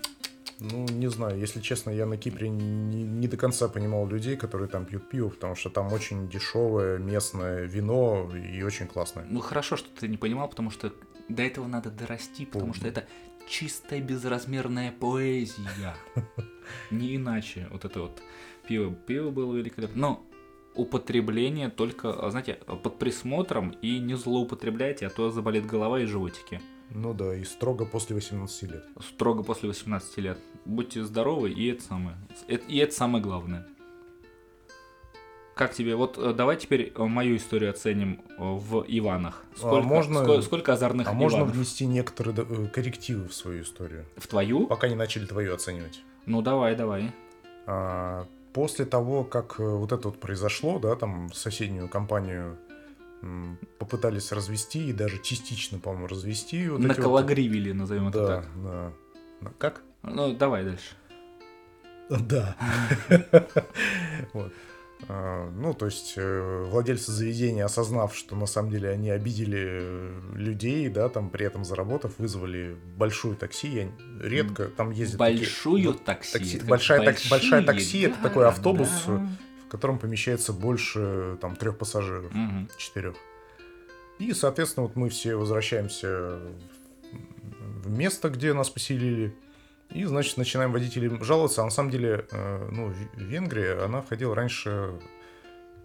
Ну, 0.60 0.86
не 0.86 1.08
знаю, 1.10 1.38
если 1.38 1.60
честно, 1.60 1.90
я 1.90 2.06
на 2.06 2.16
Кипре 2.16 2.48
не, 2.48 3.02
не 3.02 3.26
до 3.26 3.36
конца 3.36 3.68
понимал 3.68 4.06
людей, 4.06 4.36
которые 4.36 4.68
там 4.68 4.84
пьют 4.86 5.10
пиво, 5.10 5.28
потому 5.28 5.56
что 5.56 5.68
там 5.68 5.92
очень 5.92 6.28
дешевое 6.28 6.98
местное 6.98 7.64
вино 7.64 8.30
и 8.36 8.62
очень 8.62 8.86
классное. 8.86 9.26
Ну 9.28 9.40
хорошо, 9.40 9.76
что 9.76 9.88
ты 9.90 10.06
не 10.06 10.16
понимал, 10.16 10.48
потому 10.48 10.70
что 10.70 10.92
до 11.28 11.42
этого 11.42 11.66
надо 11.66 11.90
дорасти, 11.90 12.46
потому 12.46 12.72
что 12.72 12.86
это 12.86 13.04
чистая 13.48 14.00
безразмерная 14.00 14.92
поэзия. 14.92 15.94
Не 16.90 17.16
иначе. 17.16 17.68
Вот 17.70 17.84
это 17.84 18.00
вот 18.02 18.22
пиво. 18.68 18.92
Пиво 18.94 19.30
было 19.30 19.54
великолепно. 19.56 20.00
Но 20.00 20.26
употребление 20.74 21.68
только, 21.70 22.10
а, 22.12 22.30
знаете, 22.30 22.54
под 22.82 22.98
присмотром 22.98 23.70
и 23.82 23.98
не 23.98 24.14
злоупотребляйте, 24.16 25.06
а 25.06 25.10
то 25.10 25.30
заболит 25.30 25.66
голова 25.66 26.00
и 26.00 26.04
животики. 26.06 26.60
Ну 26.90 27.14
да, 27.14 27.34
и 27.34 27.44
строго 27.44 27.86
после 27.86 28.14
18 28.14 28.62
лет. 28.64 28.84
Строго 29.00 29.42
после 29.42 29.68
18 29.68 30.18
лет. 30.18 30.38
Будьте 30.64 31.02
здоровы, 31.04 31.50
и 31.50 31.66
это 31.68 31.82
самое. 31.82 32.16
это- 32.48 32.64
И 32.66 32.76
это 32.76 32.94
самое 32.94 33.22
главное. 33.22 33.66
Как 35.54 35.72
тебе? 35.72 35.94
Вот 35.94 36.18
э, 36.18 36.32
давай 36.32 36.56
теперь 36.56 36.92
э, 36.94 37.02
мою 37.04 37.36
историю 37.36 37.70
оценим 37.70 38.20
э, 38.30 38.34
в 38.38 38.84
Иванах. 38.88 39.44
А 39.54 39.58
Сколько, 39.58 39.86
можно- 39.86 40.18
ско- 40.18 40.42
сколько 40.42 40.72
озорных 40.72 41.06
А 41.08 41.12
можно 41.12 41.38
Иванов? 41.38 41.54
внести 41.54 41.86
некоторые 41.86 42.68
коррективы 42.68 43.28
в 43.28 43.34
свою 43.34 43.62
историю, 43.62 44.04
В 44.16 44.26
твою? 44.26 44.66
пока 44.66 44.88
не 44.88 44.96
начали 44.96 45.26
твою 45.26 45.54
оценивать. 45.54 46.02
Ну 46.26 46.42
давай, 46.42 46.74
давай. 46.74 47.12
А, 47.66 48.26
После 48.52 48.84
того, 48.84 49.24
как 49.24 49.58
вот 49.58 49.90
это 49.90 50.08
вот 50.08 50.20
произошло, 50.20 50.78
да, 50.78 50.94
там 50.94 51.32
соседнюю 51.32 51.88
компанию 51.88 52.56
попытались 53.78 54.30
развести 54.32 54.90
и 54.90 54.92
даже 54.92 55.20
частично, 55.22 55.78
по-моему, 55.78 56.06
развести. 56.06 56.68
Вот 56.68 56.80
эти 56.80 57.00
вот- 57.00 57.24
назовем 57.72 58.08
это 58.08 58.18
Да, 58.18 58.26
так. 58.36 58.48
да. 58.62 58.92
Как? 59.58 59.82
Ну 60.02 60.34
давай 60.34 60.64
дальше. 60.64 60.94
Да. 62.10 62.56
Вот. 64.32 64.52
А, 65.08 65.50
Ну, 65.50 65.74
то 65.74 65.86
есть 65.86 66.14
э, 66.16 66.64
владельцы 66.70 67.12
заведения, 67.12 67.64
осознав, 67.64 68.14
что 68.16 68.36
на 68.36 68.46
самом 68.46 68.70
деле 68.70 68.88
они 68.90 69.10
обидели 69.10 69.58
э, 69.82 70.20
людей, 70.34 70.88
да, 70.88 71.08
там 71.08 71.28
при 71.30 71.44
этом 71.46 71.64
заработав, 71.64 72.12
вызвали 72.18 72.76
большую 72.96 73.36
такси. 73.36 73.68
Я 73.68 73.88
редко 74.20 74.66
там 74.66 74.90
ездят 74.92 75.18
такие- 75.18 75.38
Большую 75.40 75.86
вот 75.92 76.04
такси. 76.04 76.32
такси- 76.38 76.56
это 76.58 76.66
большая 76.66 76.98
так- 77.00 77.06
большие, 77.14 77.30
большая 77.30 77.62
такси, 77.64 78.00
это 78.02 78.16
да, 78.16 78.28
такой 78.28 78.46
автобус, 78.48 78.88
да. 79.06 79.28
в 79.66 79.68
котором 79.68 79.98
помещается 79.98 80.52
больше 80.52 81.36
там 81.40 81.56
трех 81.56 81.76
пассажиров, 81.76 82.32
Мгм. 82.32 82.68
четырех. 82.78 83.14
И, 84.20 84.32
соответственно, 84.32 84.86
вот 84.86 84.96
мы 84.96 85.08
все 85.10 85.34
возвращаемся 85.34 86.38
в 87.82 87.90
место, 87.90 88.30
где 88.30 88.54
нас 88.54 88.70
поселили. 88.70 89.34
И, 89.90 90.04
значит, 90.04 90.36
начинаем 90.36 90.72
водителям 90.72 91.22
жаловаться. 91.22 91.62
А 91.62 91.64
на 91.64 91.70
самом 91.70 91.90
деле, 91.90 92.26
э, 92.30 92.68
ну, 92.72 92.92
Венгрия, 93.14 93.84
она 93.84 94.02
входила 94.02 94.34
раньше 94.34 94.98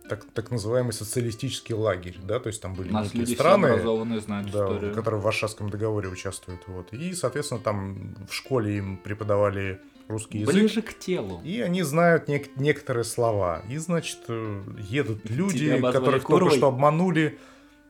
так, 0.10 0.26
так 0.34 0.52
называемый 0.52 0.92
социалистический 0.92 1.76
лагерь, 1.76 2.18
да, 2.24 2.40
то 2.40 2.48
есть 2.48 2.62
там 2.62 2.74
были 2.74 2.92
нас 2.92 3.14
некие 3.14 3.36
страны, 3.36 3.80
знают 4.20 4.52
да, 4.52 4.66
историю. 4.66 4.94
которые 4.94 5.22
в 5.22 5.24
Варшавском 5.24 5.70
договоре 5.70 6.10
участвуют. 6.10 6.62
Вот. 6.68 6.92
И, 6.94 7.14
соответственно, 7.14 7.62
там 7.62 8.16
в 8.28 8.34
школе 8.34 8.78
им 8.78 8.98
преподавали 8.98 9.80
русский 10.08 10.40
язык. 10.40 10.56
Ближе 10.56 10.82
к 10.82 10.98
телу. 10.98 11.40
И 11.44 11.62
они 11.62 11.84
знают 11.84 12.28
нек- 12.28 12.50
некоторые 12.56 13.04
слова. 13.04 13.62
И, 13.70 13.78
значит, 13.78 14.20
э, 14.28 14.64
едут 14.80 15.30
люди, 15.30 15.80
которых 15.80 16.24
курвой. 16.24 16.40
только 16.40 16.58
что 16.58 16.68
обманули. 16.68 17.38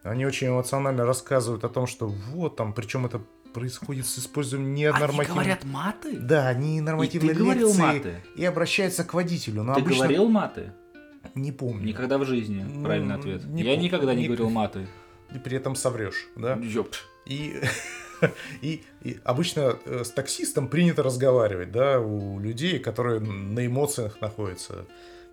Они 0.03 0.25
очень 0.25 0.47
эмоционально 0.49 1.05
рассказывают 1.05 1.63
о 1.63 1.69
том, 1.69 1.87
что 1.87 2.07
вот 2.07 2.55
там, 2.55 2.73
причем 2.73 3.05
это 3.05 3.21
происходит 3.53 4.05
с 4.05 4.19
использованием 4.19 4.71
Они 4.71 4.81
ненормативных... 4.83 5.29
говорят 5.29 5.63
маты? 5.65 6.17
Да, 6.19 6.53
И 6.53 6.57
ненормативной 6.57 7.33
ты 7.33 7.39
говорил 7.39 7.67
лекции. 7.67 7.81
маты? 7.81 8.23
И 8.35 8.45
обращаются 8.45 9.03
к 9.03 9.13
водителю. 9.13 9.63
Но 9.63 9.73
Ты 9.75 9.81
обычно... 9.81 9.97
говорил 10.03 10.29
маты? 10.29 10.73
Не 11.35 11.51
помню. 11.51 11.85
Никогда 11.85 12.17
в 12.17 12.25
жизни, 12.25 12.63
Ну, 12.67 12.83
правильный 12.85 13.15
ответ. 13.15 13.43
не 13.45 13.63
Я 13.63 13.75
пом- 13.75 13.79
никогда 13.81 14.13
не 14.13 14.21
не- 14.21 14.27
говорил 14.27 14.49
маты. 14.49 14.87
И 15.33 15.37
при 15.37 15.57
этом 15.57 15.75
соврешь, 15.75 16.27
да? 16.35 16.55
Ёп. 16.55 16.95
И, 17.25 17.61
и, 18.61 18.83
и 19.03 19.19
обычно 19.23 19.77
э, 19.85 20.03
с 20.03 20.09
таксистом 20.11 20.67
принято 20.67 21.03
разговаривать, 21.03 21.71
да, 21.71 21.99
у 21.99 22.39
людей, 22.39 22.79
которые 22.79 23.19
на 23.19 23.65
эмоциях 23.65 24.21
находятся 24.21 24.85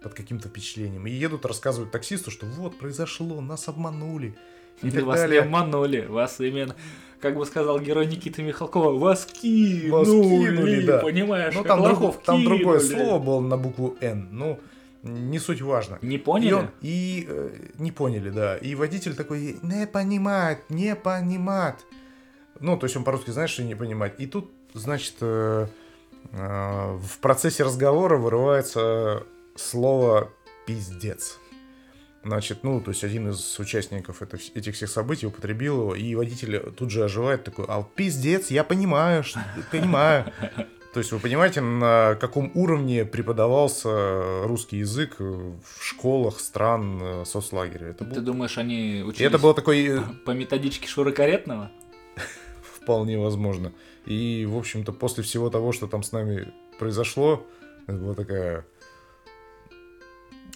под 0.03 0.13
каким-то 0.15 0.49
впечатлением. 0.49 1.07
И 1.07 1.11
едут, 1.11 1.47
рассказывают 1.47 1.91
таксисту, 1.93 2.31
что 2.31 2.47
вот, 2.47 2.79
произошло, 2.79 3.41
нас 3.41 3.69
обманули. 3.69 4.37
И 4.83 4.91
так 4.91 5.05
вас 5.05 5.17
не 5.21 5.27
далее. 5.27 5.41
обманули, 5.43 6.07
вас 6.07 6.41
именно, 6.41 6.75
как 7.21 7.37
бы 7.37 7.47
сказал 7.47 7.81
герой 7.81 8.07
Никиты 8.07 8.43
Михалкова, 8.43 8.99
вас 8.99 9.27
кинули, 9.27 9.89
Вас 9.91 10.09
кинули, 10.09 10.87
да. 10.87 10.99
понимаешь, 10.99 11.55
Ну, 11.55 11.65
там, 11.65 11.83
друг- 11.83 12.23
там 12.23 12.45
другое 12.45 12.81
слово 12.81 13.19
было 13.19 13.41
на 13.41 13.57
букву 13.57 13.97
«Н», 14.01 14.29
ну, 14.33 14.61
не 15.03 15.39
суть 15.39 15.63
важно. 15.63 15.99
Не 16.03 16.17
И, 16.17 16.19
поняли? 16.19 16.53
он- 16.53 16.71
и, 16.83 17.27
э, 17.29 17.51
не 17.79 17.93
поняли, 17.93 18.29
да. 18.31 18.57
И 18.57 18.75
водитель 18.75 19.15
такой, 19.15 19.57
не 19.63 19.87
понимает, 19.87 20.59
не 20.69 20.95
понимает. 20.97 21.77
Ну, 22.61 22.77
то 22.77 22.85
есть 22.87 22.97
он 22.97 23.05
по-русски 23.05 23.31
знает, 23.31 23.49
что 23.51 23.63
не 23.63 23.75
понимает. 23.75 24.19
И 24.21 24.27
тут, 24.27 24.51
значит, 24.75 25.15
э, 25.21 25.67
э, 26.33 26.99
в 26.99 27.19
процессе 27.21 27.63
разговора 27.65 28.17
вырывается 28.19 29.23
слово 29.55 30.31
«пиздец». 30.67 31.39
Значит, 32.27 32.65
ну, 32.65 32.81
то 32.81 32.91
есть 32.91 33.05
один 33.05 33.29
из 33.31 33.59
участников 33.61 34.21
это- 34.21 34.37
этих 34.55 34.75
всех 34.75 34.91
событий 34.91 35.27
употребил 35.27 35.81
его, 35.83 35.95
и 35.95 36.15
водитель 36.17 36.59
тут 36.77 36.91
же 36.91 37.05
оживает 37.05 37.45
такой, 37.45 37.67
а 37.69 37.85
пиздец, 37.95 38.51
я 38.51 38.65
понимаю, 38.65 39.23
что- 39.23 39.41
понимаю. 39.71 40.25
То 40.93 41.01
есть 41.01 41.13
вы 41.13 41.19
понимаете, 41.21 41.61
на 41.61 42.17
каком 42.21 42.51
уровне 42.55 43.05
преподавался 43.05 44.43
русский 44.45 44.79
язык 44.79 45.21
в 45.21 45.61
школах 45.81 46.41
стран 46.41 46.99
э, 47.03 47.25
соцлагеря? 47.27 47.89
Это, 47.89 48.05
Ты 48.05 48.15
был- 48.15 48.23
думаешь, 48.23 48.59
они 48.59 48.99
и 49.01 49.03
учились 49.03 49.27
это 49.29 49.39
было 49.39 49.55
такой 49.55 50.01
по 50.25 50.31
методичке 50.33 50.89
Шуры 50.89 51.13
Каретного? 51.13 51.71
вполне 52.83 53.19
возможно. 53.19 53.73
И, 54.07 54.47
в 54.49 54.57
общем-то, 54.57 54.93
после 54.93 55.23
всего 55.23 55.51
того, 55.51 55.73
что 55.73 55.87
там 55.87 56.03
с 56.03 56.13
нами 56.13 56.53
произошло, 56.79 57.47
это 57.87 57.99
была 57.99 58.15
такая 58.15 58.65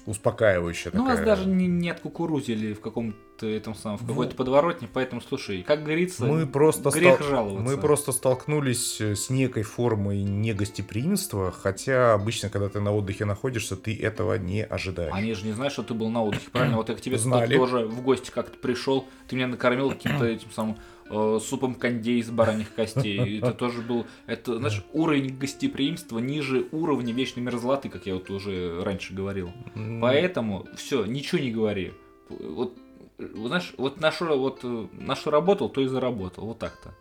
успокаивающая 0.06 0.90
Ну, 0.94 1.04
вас 1.04 1.18
такая... 1.18 1.36
даже 1.36 1.48
не, 1.48 1.66
не 1.66 1.90
откукурузили 1.90 2.72
в 2.74 2.80
каком-то 2.80 3.46
этом 3.46 3.74
самом, 3.74 3.98
в 3.98 4.06
какой-то 4.06 4.34
подворотне, 4.34 4.88
поэтому, 4.92 5.20
слушай, 5.22 5.62
как 5.62 5.82
говорится, 5.82 6.24
Мы 6.26 6.46
просто, 6.46 6.90
грех 6.90 7.16
стал- 7.16 7.28
жаловаться. 7.28 7.62
мы 7.62 7.78
просто 7.78 8.12
столкнулись 8.12 9.00
э, 9.00 9.14
с 9.14 9.30
некой 9.30 9.62
формой 9.62 10.22
негостеприимства, 10.22 11.50
хотя 11.50 12.14
обычно, 12.14 12.48
когда 12.50 12.68
ты 12.68 12.80
на 12.80 12.92
отдыхе 12.94 13.24
находишься, 13.24 13.76
ты 13.76 13.96
этого 13.98 14.34
не 14.34 14.62
ожидаешь. 14.64 15.12
Они 15.14 15.32
же 15.34 15.46
не 15.46 15.52
знают, 15.52 15.72
что 15.72 15.82
ты 15.82 15.94
был 15.94 16.08
на 16.10 16.22
отдыхе, 16.22 16.50
правильно? 16.50 16.76
Вот 16.76 16.88
я 16.88 16.94
к 16.94 17.00
тебе 17.00 17.18
Знали. 17.18 17.56
тоже 17.56 17.86
в 17.86 18.02
гости 18.02 18.30
как-то 18.30 18.58
пришел, 18.58 19.06
ты 19.28 19.36
меня 19.36 19.46
накормил 19.46 19.90
каким-то 19.90 20.24
этим 20.24 20.50
самым 20.54 20.76
э, 21.10 21.38
супом 21.42 21.74
кондей 21.74 22.20
из 22.20 22.30
бараньих 22.30 22.74
костей. 22.74 23.38
Это 23.38 23.52
тоже 23.52 23.82
был, 23.82 24.06
это, 24.26 24.58
знаешь, 24.58 24.84
уровень 24.92 25.36
гостеприимства 25.36 26.18
ниже 26.18 26.66
уровня 26.72 27.12
вечной 27.12 27.42
мерзлоты, 27.42 27.88
как 27.88 28.06
я 28.06 28.14
вот 28.14 28.30
уже 28.30 28.82
раньше 28.82 29.12
говорил. 29.14 29.52
Поэтому 30.00 30.66
все, 30.76 31.04
ничего 31.04 31.40
не 31.40 31.50
говори. 31.50 31.92
Вот, 32.28 32.76
знаешь, 33.18 33.74
вот 33.76 34.00
на 34.00 34.12
что, 34.12 34.38
вот, 34.38 34.60
э, 34.62 34.86
на 34.92 35.16
что 35.16 35.30
работал, 35.30 35.68
то 35.68 35.80
и 35.80 35.86
заработал. 35.86 36.46
Вот 36.46 36.58
так-то. 36.58 36.94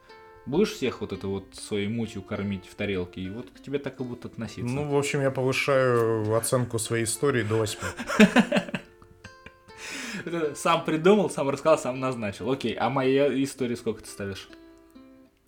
Будешь 0.45 0.71
всех 0.71 1.01
вот 1.01 1.13
это 1.13 1.27
вот 1.27 1.45
своей 1.53 1.87
мутью 1.87 2.23
кормить 2.23 2.65
в 2.65 2.73
тарелке, 2.73 3.21
и 3.21 3.29
вот 3.29 3.51
к 3.51 3.61
тебе 3.61 3.77
так 3.77 3.99
и 3.99 4.03
будут 4.03 4.25
относиться. 4.25 4.73
Ну, 4.73 4.89
в 4.89 4.97
общем, 4.97 5.21
я 5.21 5.29
повышаю 5.29 6.35
оценку 6.35 6.79
своей 6.79 7.03
истории 7.03 7.43
до 7.43 7.57
8. 7.57 7.79
Сам 10.55 10.85
придумал, 10.85 11.29
сам 11.29 11.49
рассказал, 11.49 11.77
сам 11.77 11.99
назначил. 11.99 12.51
Окей, 12.51 12.73
а 12.73 12.89
моя 12.89 13.27
история 13.43 13.75
сколько 13.75 14.01
ты 14.01 14.07
ставишь? 14.07 14.49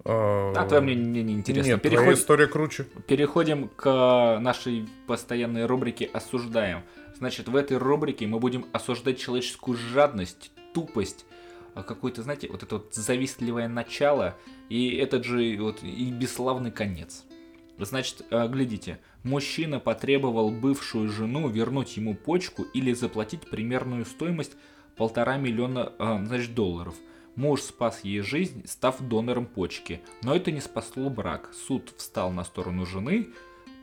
А 0.03 0.65
твоя 0.67 0.81
мне, 0.81 0.95
не 0.95 1.33
интересно. 1.33 1.71
Нет, 1.71 1.81
твоя 1.81 2.13
история 2.13 2.47
круче. 2.47 2.87
Переходим 3.07 3.69
к 3.69 4.39
нашей 4.41 4.87
постоянной 5.07 5.65
рубрике 5.65 6.09
«Осуждаем». 6.11 6.83
Значит, 7.17 7.47
в 7.47 7.55
этой 7.55 7.77
рубрике 7.77 8.25
мы 8.25 8.39
будем 8.39 8.65
осуждать 8.73 9.19
человеческую 9.19 9.77
жадность, 9.77 10.51
тупость, 10.73 11.25
а, 11.75 11.83
какое-то, 11.83 12.23
знаете, 12.23 12.47
вот 12.49 12.63
это 12.63 12.77
вот 12.77 12.95
завистливое 12.95 13.67
начало 13.67 14.35
и 14.69 14.95
этот 14.95 15.23
же 15.23 15.55
вот 15.59 15.83
и 15.83 16.11
бесславный 16.11 16.71
конец. 16.71 17.23
Значит, 17.85 18.23
а, 18.29 18.47
глядите, 18.47 18.99
мужчина 19.23 19.79
потребовал 19.79 20.51
бывшую 20.51 21.09
жену 21.09 21.49
вернуть 21.49 21.97
ему 21.97 22.15
почку 22.15 22.63
или 22.63 22.93
заплатить 22.93 23.49
примерную 23.49 24.05
стоимость 24.05 24.53
полтора 24.95 25.37
миллиона, 25.37 25.91
а, 25.97 26.23
значит, 26.23 26.53
долларов. 26.53 26.95
Муж 27.35 27.61
спас 27.61 28.01
ей 28.03 28.21
жизнь, 28.21 28.67
став 28.67 29.01
донором 29.01 29.45
почки, 29.45 30.01
но 30.21 30.35
это 30.35 30.51
не 30.51 30.59
спасло 30.59 31.09
брак. 31.09 31.51
Суд 31.67 31.93
встал 31.97 32.31
на 32.31 32.43
сторону 32.43 32.85
жены, 32.85 33.29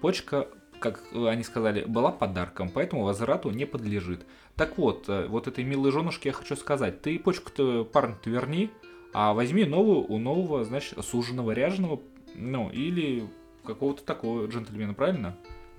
почка, 0.00 0.48
как 0.78 1.02
они 1.12 1.42
сказали, 1.42 1.84
была 1.84 2.12
подарком, 2.12 2.70
поэтому 2.70 3.04
возврату 3.04 3.50
не 3.50 3.64
подлежит. 3.64 4.26
Так 4.54 4.78
вот, 4.78 5.08
э, 5.08 5.26
вот 5.26 5.48
этой 5.48 5.64
милой 5.64 5.90
женушке 5.90 6.28
я 6.28 6.32
хочу 6.34 6.56
сказать, 6.56 7.00
ты 7.02 7.18
почку-то 7.18 7.84
парню-то 7.84 8.30
верни, 8.30 8.70
а 9.12 9.32
возьми 9.32 9.64
новую 9.64 10.06
у 10.06 10.18
нового, 10.18 10.64
значит, 10.64 11.02
суженого 11.04 11.52
ряженого, 11.52 12.00
ну, 12.34 12.70
или 12.70 13.28
какого-то 13.68 14.02
такого 14.04 14.46
джентльмена, 14.46 14.94
правильно? 14.94 15.36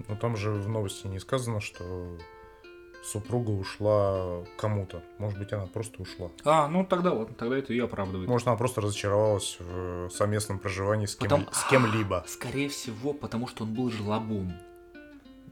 Но 0.07 0.15
там 0.15 0.37
же 0.37 0.51
в 0.51 0.69
новости 0.69 1.07
не 1.07 1.19
сказано, 1.19 1.59
что 1.59 2.17
супруга 3.03 3.49
ушла 3.51 4.43
кому-то. 4.57 5.01
Может 5.17 5.39
быть, 5.39 5.51
она 5.51 5.65
просто 5.65 6.01
ушла. 6.01 6.29
А, 6.43 6.67
ну 6.67 6.85
тогда 6.85 7.11
ладно, 7.13 7.35
тогда 7.37 7.57
это 7.57 7.73
ее 7.73 7.85
оправдывает. 7.85 8.29
Может, 8.29 8.47
она 8.47 8.55
просто 8.57 8.81
разочаровалась 8.81 9.57
в 9.59 10.09
совместном 10.09 10.59
проживании 10.59 11.05
с, 11.05 11.15
кем, 11.15 11.29
Потом- 11.29 11.47
с 11.51 11.63
кем-либо. 11.69 12.23
Скорее 12.27 12.69
всего, 12.69 13.13
потому 13.13 13.47
что 13.47 13.63
он 13.63 13.73
был 13.73 13.89
жлобом. 13.91 14.53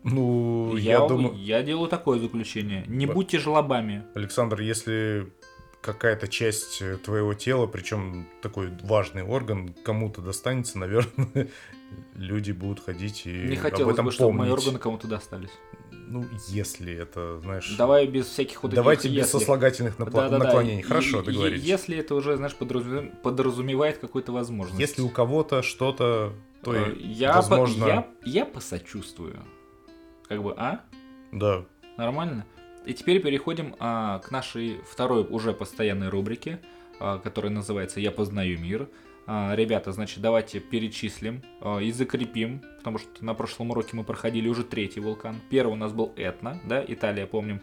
Ну, 0.03 0.75
я, 0.77 0.99
я, 0.99 1.07
думаю, 1.07 1.35
я 1.35 1.63
делаю 1.63 1.89
такое 1.89 2.19
заключение. 2.19 2.85
Не 2.87 3.05
Б- 3.05 3.13
будьте 3.13 3.39
жлобами. 3.39 4.03
Александр, 4.15 4.61
если 4.61 5.33
какая-то 5.81 6.27
часть 6.27 6.81
э, 6.81 6.97
твоего 6.97 7.33
тела, 7.33 7.67
причем 7.67 8.27
такой 8.41 8.71
важный 8.83 9.23
орган, 9.23 9.73
кому-то 9.83 10.21
достанется, 10.21 10.77
наверное, 10.79 11.47
люди 12.15 12.51
будут 12.51 12.79
ходить 12.83 13.23
и 13.25 13.31
Не 13.31 13.55
об 13.55 13.61
хотелось 13.61 13.93
этом 13.93 14.05
бы, 14.05 14.11
чтобы 14.11 14.33
мои 14.33 14.49
помнить. 14.49 14.65
органы 14.65 14.79
кому-то 14.79 15.07
достались. 15.07 15.51
Ну, 15.91 16.25
если 16.47 16.93
это, 16.93 17.39
знаешь... 17.41 17.75
Давай 17.77 18.07
без 18.07 18.27
всяких 18.27 18.63
вот 18.63 18.73
Давайте 18.73 19.09
без 19.09 19.15
если. 19.25 19.39
сослагательных 19.39 19.97
напла- 19.99 20.11
Да-да-да. 20.29 20.45
наклонений. 20.45 20.79
И- 20.79 20.83
Хорошо, 20.83 21.21
договорились. 21.21 21.63
Если 21.63 21.97
это 21.97 22.15
уже, 22.15 22.37
знаешь, 22.37 22.55
подразум- 22.57 23.11
подразумевает 23.21 23.97
какую-то 23.97 24.31
возможность. 24.31 24.79
Если 24.79 25.01
у 25.01 25.09
кого-то 25.09 25.61
что-то, 25.63 26.33
то 26.63 26.73
Э, 26.75 26.95
я, 26.97 27.33
по- 27.33 27.41
возможно... 27.41 27.85
я, 27.85 28.07
я 28.25 28.45
посочувствую. 28.45 29.37
Как 30.29 30.41
бы, 30.41 30.53
а? 30.57 30.81
Да. 31.33 31.65
Нормально? 31.97 32.45
И 32.85 32.93
теперь 32.93 33.21
переходим 33.21 33.75
а, 33.79 34.19
к 34.19 34.31
нашей 34.31 34.79
второй 34.89 35.23
уже 35.23 35.51
постоянной 35.53 36.07
рубрике, 36.07 36.61
а, 37.01 37.17
которая 37.19 37.51
называется 37.51 37.99
«Я 37.99 38.11
познаю 38.11 38.57
мир». 38.59 38.87
А, 39.29 39.53
ребята, 39.55 39.91
значит, 39.91 40.21
давайте 40.21 40.61
перечислим 40.61 41.43
а, 41.59 41.79
и 41.79 41.91
закрепим, 41.91 42.63
потому 42.77 42.97
что 42.97 43.23
на 43.23 43.33
прошлом 43.33 43.71
уроке 43.71 43.89
мы 43.97 44.05
проходили 44.05 44.47
уже 44.47 44.63
третий 44.63 45.01
вулкан. 45.01 45.35
Первый 45.49 45.73
у 45.73 45.75
нас 45.75 45.91
был 45.91 46.13
Этна, 46.15 46.61
да, 46.63 46.83
Италия, 46.87 47.27
помним. 47.27 47.61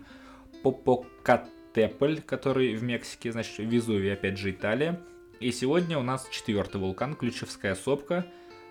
Попокатепль, 0.62 2.20
который 2.20 2.74
в 2.74 2.82
Мексике, 2.82 3.32
значит, 3.32 3.58
Везувий, 3.58 4.12
опять 4.12 4.36
же, 4.36 4.50
Италия. 4.50 5.00
И 5.40 5.50
сегодня 5.52 5.98
у 5.98 6.02
нас 6.02 6.28
четвертый 6.30 6.80
вулкан, 6.82 7.14
Ключевская 7.14 7.74
сопка. 7.74 8.26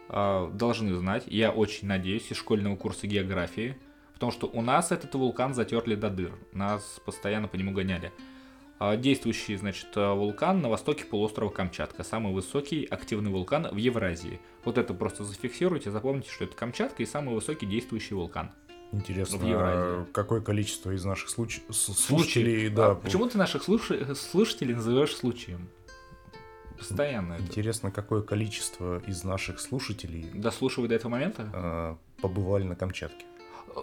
А, 0.07 0.51
Должны 0.51 0.93
знать, 0.93 1.23
я 1.25 1.49
очень 1.49 1.87
надеюсь, 1.87 2.31
из 2.31 2.37
школьного 2.37 2.75
курса 2.75 3.07
географии, 3.07 3.75
потому 4.13 4.31
что 4.31 4.45
у 4.45 4.61
нас 4.61 4.91
этот 4.91 5.15
вулкан 5.15 5.55
затерли 5.55 5.95
до 5.95 6.11
дыр, 6.11 6.33
нас 6.51 7.01
постоянно 7.03 7.47
по 7.47 7.55
нему 7.55 7.71
гоняли. 7.71 8.11
А, 8.79 8.97
Действующий, 8.97 9.55
значит, 9.55 9.87
а, 9.95 10.13
вулкан 10.13 10.61
на 10.61 10.69
востоке 10.69 11.05
полуострова 11.05 11.49
Камчатка, 11.49 12.03
самый 12.03 12.33
высокий 12.33 12.85
активный 12.85 13.31
вулкан 13.31 13.67
в 13.71 13.77
Евразии. 13.77 14.39
Вот 14.65 14.77
это 14.77 14.93
просто 14.93 15.23
зафиксируйте, 15.23 15.91
запомните, 15.91 16.29
что 16.31 16.43
это 16.45 16.55
Камчатка 16.55 17.01
и 17.03 17.05
самый 17.05 17.33
высокий 17.35 17.65
действующий 17.65 18.15
вулкан. 18.15 18.51
Интересно, 18.91 19.37
В 19.37 19.45
Евразии. 19.45 20.01
а 20.03 20.05
какое 20.11 20.41
количество 20.41 20.91
из 20.91 21.03
наших 21.05 21.29
случ- 21.29 21.61
слушателей, 21.71 22.67
А 22.67 22.75
да, 22.75 22.95
почему 22.95 23.27
ты 23.27 23.37
наших 23.37 23.63
слуш- 23.63 24.15
слушателей 24.15 24.75
называешь 24.75 25.15
случаем? 25.15 25.69
Постоянно 26.77 27.35
это. 27.35 27.43
интересно, 27.43 27.91
какое 27.91 28.21
количество 28.21 28.99
из 29.07 29.23
наших 29.23 29.59
слушателей 29.59 30.29
Дослушивай 30.33 30.89
до 30.89 30.95
этого 30.95 31.11
момента? 31.11 31.49
а, 31.53 31.97
побывали 32.21 32.63
на 32.63 32.75
Камчатке? 32.75 33.25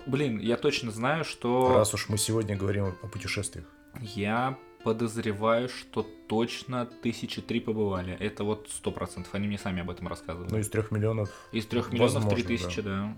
Блин, 0.06 0.38
я 0.38 0.56
точно 0.56 0.90
знаю, 0.90 1.24
что... 1.24 1.72
Раз 1.74 1.94
уж 1.94 2.08
мы 2.08 2.18
сегодня 2.18 2.56
говорим 2.56 2.94
о 3.02 3.06
путешествиях. 3.08 3.64
Я 4.00 4.56
подозреваю, 4.84 5.68
что 5.68 6.06
точно 6.26 6.86
тысячи 6.86 7.42
три 7.42 7.60
побывали. 7.60 8.14
Это 8.14 8.44
вот 8.44 8.68
сто 8.70 8.90
процентов. 8.90 9.34
Они 9.34 9.46
мне 9.46 9.58
сами 9.58 9.82
об 9.82 9.90
этом 9.90 10.08
рассказывали. 10.08 10.50
Ну, 10.50 10.58
из 10.58 10.68
трех 10.68 10.90
миллионов, 10.90 11.30
Из 11.52 11.66
трех 11.66 11.92
миллионов 11.92 12.28
три 12.28 12.42
тысячи, 12.42 12.80
да. 12.80 13.16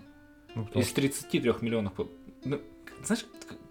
ну, 0.55 0.65
потому 0.65 0.83
Из 0.83 0.91
33 0.91 1.53
миллионов. 1.61 1.93
Ну, 2.43 2.61
знаешь, 3.03 3.25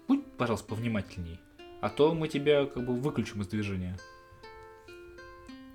будь, 0.07 0.25
пожалуйста, 0.37 0.67
повнимательней. 0.67 1.39
А 1.81 1.89
то 1.89 2.13
мы 2.13 2.27
тебя 2.27 2.65
как 2.65 2.85
бы 2.85 2.93
выключим 2.95 3.41
из 3.41 3.47
движения. 3.47 3.97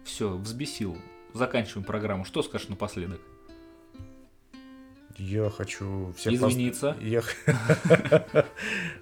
Все, 0.04 0.36
взбесил. 0.36 0.96
Заканчиваем 1.34 1.84
программу. 1.84 2.24
Что 2.24 2.42
скажешь 2.42 2.68
напоследок? 2.68 3.20
Я 5.18 5.50
хочу 5.50 6.12
всех 6.16 6.32
Извиниться. 6.32 6.96
Я... 7.00 7.22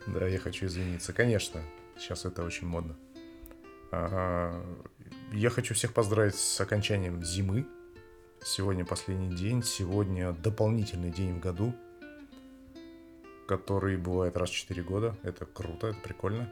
Да, 0.06 0.26
я 0.26 0.38
хочу 0.38 0.66
извиниться. 0.66 1.12
Конечно, 1.12 1.62
сейчас 1.98 2.24
это 2.24 2.42
очень 2.42 2.66
модно. 2.66 2.96
Я 5.32 5.50
хочу 5.50 5.74
всех 5.74 5.92
поздравить 5.92 6.34
с 6.34 6.60
окончанием 6.60 7.22
зимы. 7.24 7.66
Сегодня 8.42 8.84
последний 8.84 9.34
день, 9.34 9.62
сегодня 9.62 10.32
дополнительный 10.32 11.10
день 11.10 11.34
в 11.34 11.40
году, 11.40 11.74
который 13.48 13.96
бывает 13.96 14.36
раз 14.36 14.50
в 14.50 14.54
4 14.54 14.82
года. 14.82 15.16
Это 15.22 15.46
круто, 15.46 15.88
это 15.88 15.98
прикольно. 16.00 16.48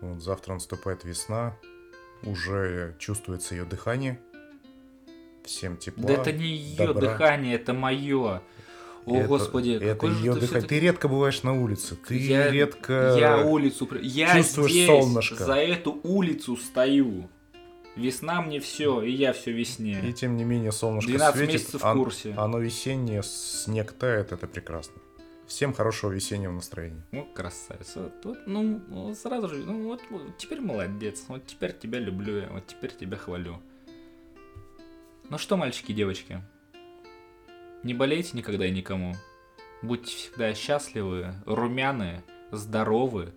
Вот 0.00 0.22
завтра 0.22 0.54
наступает 0.54 1.04
весна, 1.04 1.56
уже 2.22 2.94
чувствуется 2.98 3.54
ее 3.54 3.64
дыхание. 3.64 4.20
Всем 5.44 5.76
тепла. 5.76 6.06
да 6.06 6.12
это 6.14 6.32
не 6.32 6.46
ее 6.46 6.88
добра. 6.88 7.00
дыхание, 7.00 7.54
это 7.54 7.72
мое. 7.72 8.42
О, 9.08 9.16
Это- 9.16 9.28
господи, 9.28 9.70
это 9.70 9.86
какой 9.94 10.10
же 10.10 10.16
ее 10.18 10.34
ты 10.34 10.40
дыхание. 10.40 10.46
всё-таки- 10.60 10.68
Ты 10.68 10.80
редко 10.80 11.08
бываешь 11.08 11.42
на 11.42 11.52
улице. 11.60 11.96
Ты 11.96 12.16
Я- 12.18 12.50
редко. 12.50 13.16
Я 13.18 13.38
улицу... 13.44 13.88
Я 14.00 14.36
чувствуешь 14.36 14.70
здесь, 14.72 14.86
солнышко. 14.86 15.44
за 15.44 15.54
эту 15.54 15.98
улицу 16.02 16.56
стою. 16.56 17.28
Весна 17.96 18.40
мне 18.42 18.60
все, 18.60 19.02
и 19.02 19.10
я 19.10 19.32
все 19.32 19.50
весне. 19.50 20.00
И 20.08 20.12
тем 20.12 20.36
не 20.36 20.44
менее 20.44 20.70
солнышко 20.70 21.08
12 21.10 21.36
светит. 21.36 21.52
месяцев 21.54 21.82
в 21.82 21.92
курсе. 21.92 22.32
Оно 22.36 22.58
весеннее, 22.60 23.22
снег 23.24 23.92
тает, 23.92 24.30
это 24.32 24.46
прекрасно. 24.46 24.94
Всем 25.48 25.72
хорошего 25.72 26.10
весеннего 26.12 26.52
настроения. 26.52 27.02
Ну, 27.10 27.26
красавец. 27.34 27.92
Вот, 27.96 28.12
вот, 28.22 28.38
ну, 28.46 28.80
вот 28.88 29.16
сразу 29.18 29.48
же, 29.48 29.56
ну, 29.64 29.84
вот, 29.88 30.00
вот 30.10 30.36
теперь 30.36 30.60
молодец. 30.60 31.24
Вот 31.28 31.46
теперь 31.46 31.72
тебя 31.72 31.98
люблю 31.98 32.36
я, 32.36 32.48
вот 32.52 32.66
теперь 32.66 32.92
тебя 32.94 33.16
хвалю. 33.16 33.56
Ну 35.30 35.38
что, 35.38 35.56
мальчики 35.56 35.92
и 35.92 35.94
девочки, 35.94 36.42
не 37.82 37.94
болейте 37.94 38.36
никогда 38.36 38.66
и 38.66 38.70
никому. 38.70 39.14
Будьте 39.82 40.16
всегда 40.16 40.54
счастливы, 40.54 41.34
румяные, 41.46 42.24
здоровы. 42.50 43.32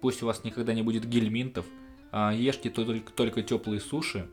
Пусть 0.00 0.22
у 0.22 0.26
вас 0.26 0.44
никогда 0.44 0.72
не 0.74 0.82
будет 0.82 1.04
гельминтов. 1.04 1.66
а 2.12 2.32
ешьте 2.32 2.70
только, 2.70 3.12
только 3.12 3.42
теплые 3.42 3.80
суши. 3.80 4.28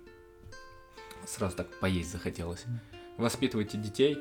Сразу 1.25 1.57
так 1.57 1.67
поесть 1.79 2.11
захотелось. 2.11 2.65
Воспитывайте 3.17 3.77
детей. 3.77 4.17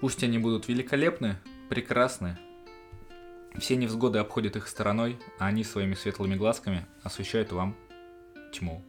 Пусть 0.00 0.22
они 0.22 0.38
будут 0.38 0.68
великолепны, 0.68 1.36
прекрасны. 1.68 2.38
Все 3.58 3.76
невзгоды 3.76 4.18
обходят 4.18 4.56
их 4.56 4.68
стороной, 4.68 5.18
а 5.38 5.46
они 5.46 5.64
своими 5.64 5.94
светлыми 5.94 6.36
глазками 6.36 6.86
освещают 7.02 7.52
вам 7.52 7.76
тьму. 8.52 8.84